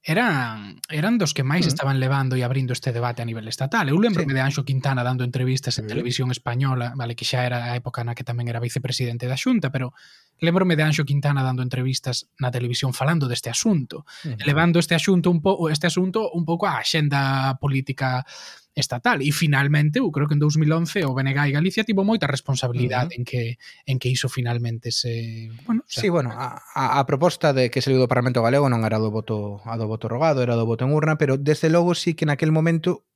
[0.07, 1.75] eran, eran dos que máis uh -huh.
[1.75, 3.87] estaban levando e abrindo este debate a nivel estatal.
[3.87, 4.31] Eu lembro sí.
[4.31, 5.95] de Anxo Quintana dando entrevistas en uh -huh.
[5.95, 9.71] televisión española, vale que xa era a época na que tamén era vicepresidente da Xunta,
[9.71, 9.95] pero
[10.41, 14.79] Lembrome de Anxo Quintana dando entrevistas na televisión falando deste asunto, uh -huh.
[14.79, 18.25] este asunto un pouco este asunto un pouco á axenda política
[18.77, 23.17] estatal e finalmente, eu creo que en 2011 o BNG e Galicia tivo moita responsabilidade
[23.17, 23.19] uh -huh.
[23.19, 23.43] en que
[23.89, 27.73] en que iso finalmente se, bueno, o sea, Sí, bueno, a, a, a proposta de
[27.73, 30.69] que saiu do Parlamento Galego non era do voto a do voto rogado, era do
[30.69, 33.09] voto en urna, pero desde logo sí que naquel momento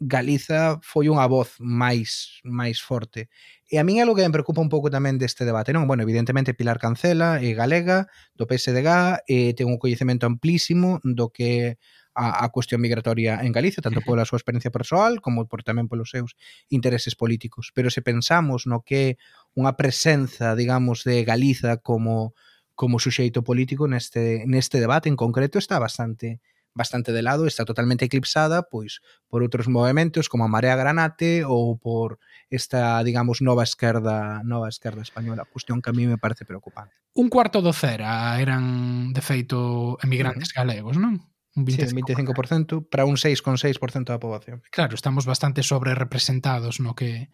[0.00, 3.28] Galiza foi unha voz máis máis forte.
[3.68, 5.84] E a min é algo que me preocupa un pouco tamén deste debate, non?
[5.84, 11.76] Bueno, evidentemente Pilar Cancela é galega do PSDG e ten un coñecemento amplísimo do que
[12.16, 16.16] a, a cuestión migratoria en Galicia, tanto pola súa experiencia persoal como por tamén polos
[16.16, 16.32] seus
[16.72, 17.68] intereses políticos.
[17.76, 19.20] Pero se pensamos no que
[19.52, 22.32] unha presenza, digamos, de Galiza como
[22.72, 26.40] como suxeito político neste neste debate en concreto está bastante
[26.74, 31.78] bastante de lado, está totalmente eclipsada pois por outros movimentos como a Marea Granate ou
[31.78, 32.18] por
[32.50, 36.94] esta, digamos, nova esquerda, nova esquerda española, cuestión que a mí me parece preocupante.
[37.14, 41.30] Un cuarto do cera eran, de feito, emigrantes galegos, non?
[41.56, 44.62] Un 25%, sí, 25% para un 6,6% da poboación.
[44.70, 47.30] Claro, estamos bastante sobre representados no que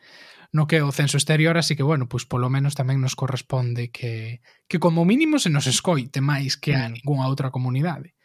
[0.52, 3.92] no que é o censo exterior, así que bueno, pois polo menos tamén nos corresponde
[3.92, 8.16] que que como mínimo se nos escoite máis que a ninguna outra comunidade.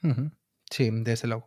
[0.00, 0.28] Uh -huh.
[0.74, 1.46] Sí, desde logo.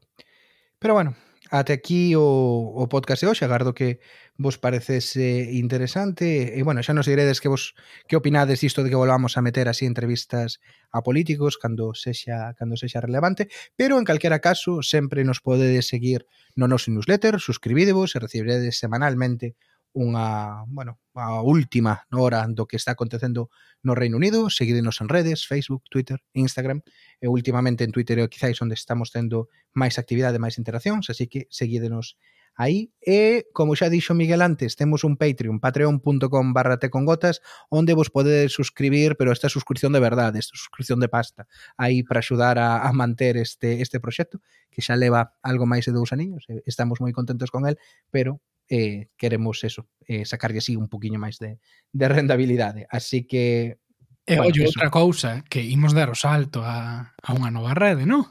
[0.80, 1.18] Pero bueno,
[1.52, 4.00] ate aquí o, o podcast de hoxe, agardo que
[4.38, 7.76] vos parecese interesante e bueno, xa nos diredes que vos
[8.08, 10.64] que opinades disto de que volvamos a meter así entrevistas
[10.96, 16.24] a políticos cando sexa cando sexa relevante, pero en calquera caso sempre nos podedes seguir
[16.56, 19.60] no noso newsletter, suscribidevos e recibiredes semanalmente
[19.98, 23.50] unha, bueno, a última hora do que está acontecendo
[23.82, 24.54] no Reino Unido.
[24.54, 26.86] Seguídenos en redes, Facebook, Twitter, Instagram
[27.18, 31.50] e últimamente en Twitter é quizáis onde estamos tendo máis actividade, máis interaccións, así que
[31.50, 32.22] seguídenos
[32.54, 32.94] aí.
[33.02, 37.42] E, como xa dixo Miguel antes, temos un Patreon, patreon.com barra tecongotas,
[37.74, 41.50] onde vos podedes suscribir, pero esta é suscripción de verdade, esta é suscripción de pasta,
[41.78, 45.94] aí para axudar a, a manter este, este proxecto, que xa leva algo máis de
[45.94, 47.78] dous aniños, estamos moi contentos con el,
[48.14, 51.60] pero eh, queremos eso, eh, sacarlle así un poquinho máis de,
[51.92, 52.88] de rendabilidade.
[52.90, 53.80] Así que...
[54.28, 58.04] E bueno, ollo, outra cousa, que imos dar o salto a, a unha nova rede,
[58.04, 58.28] non?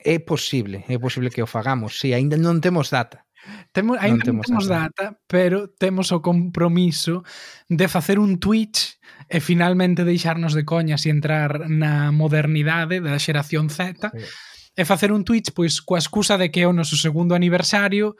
[0.00, 2.00] É posible, é posible que o fagamos.
[2.00, 3.26] Si, sí, aínda non temos data.
[3.72, 7.22] Temos, ainda non temos, non temos data, pero temos o compromiso
[7.68, 8.96] de facer un Twitch
[9.28, 14.24] e finalmente deixarnos de coñas e entrar na modernidade da xeración Z sí.
[14.76, 18.14] e facer un Twitch pois coa excusa de que é o noso segundo aniversario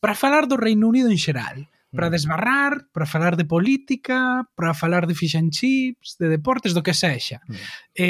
[0.00, 2.10] para falar do Reino Unido en xeral, para mm.
[2.10, 6.94] desbarrar, para falar de política, para falar de fish and chips, de deportes, do que
[6.94, 7.42] sexa.
[7.46, 7.54] Mm.
[7.94, 8.08] E,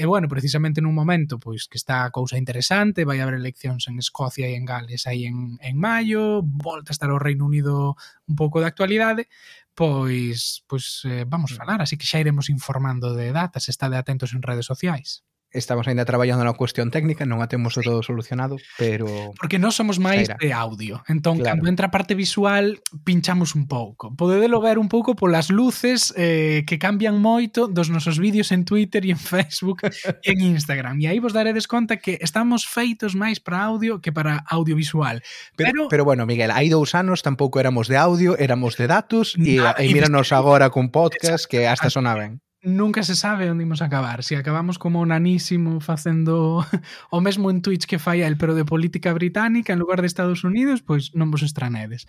[0.00, 4.00] e bueno, precisamente nun momento pois que está a cousa interesante, vai haber eleccións en
[4.00, 8.36] Escocia e en Gales aí en, en maio, volta a estar o Reino Unido un
[8.36, 9.28] pouco de actualidade,
[9.76, 11.56] pois, pois eh, vamos mm.
[11.60, 16.04] falar, así que xa iremos informando de datas, estade atentos en redes sociais estamos aínda
[16.04, 20.52] traballando na cuestión técnica, non a temos todo solucionado, pero porque non somos máis de
[20.52, 21.02] audio.
[21.08, 21.58] Entón, claro.
[21.58, 24.12] cando entra a parte visual, pinchamos un pouco.
[24.14, 29.08] Podedelo ver un pouco polas luces eh, que cambian moito dos nosos vídeos en Twitter
[29.08, 31.00] e en Facebook e en Instagram.
[31.00, 35.24] E aí vos daredes conta que estamos feitos máis para audio que para audiovisual.
[35.56, 39.34] Pero pero, pero bueno, Miguel, hai dous anos tampouco éramos de audio, éramos de datos
[39.38, 43.50] e, no, e, e míranos agora con podcast que hasta sona ben nunca se sabe
[43.50, 44.22] onde imos acabar.
[44.22, 46.64] Se acabamos como nanísimo facendo
[47.10, 50.44] o mesmo en Twitch que fai el, pero de política británica en lugar de Estados
[50.44, 52.04] Unidos, pois non vos estranedes.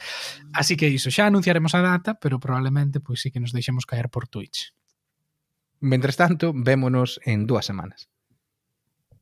[0.51, 4.11] Así que iso, xa anunciaremos a data, pero probablemente pois sí que nos deixemos caer
[4.11, 4.75] por Twitch.
[5.81, 8.11] Mentres tanto, vémonos en dúas semanas.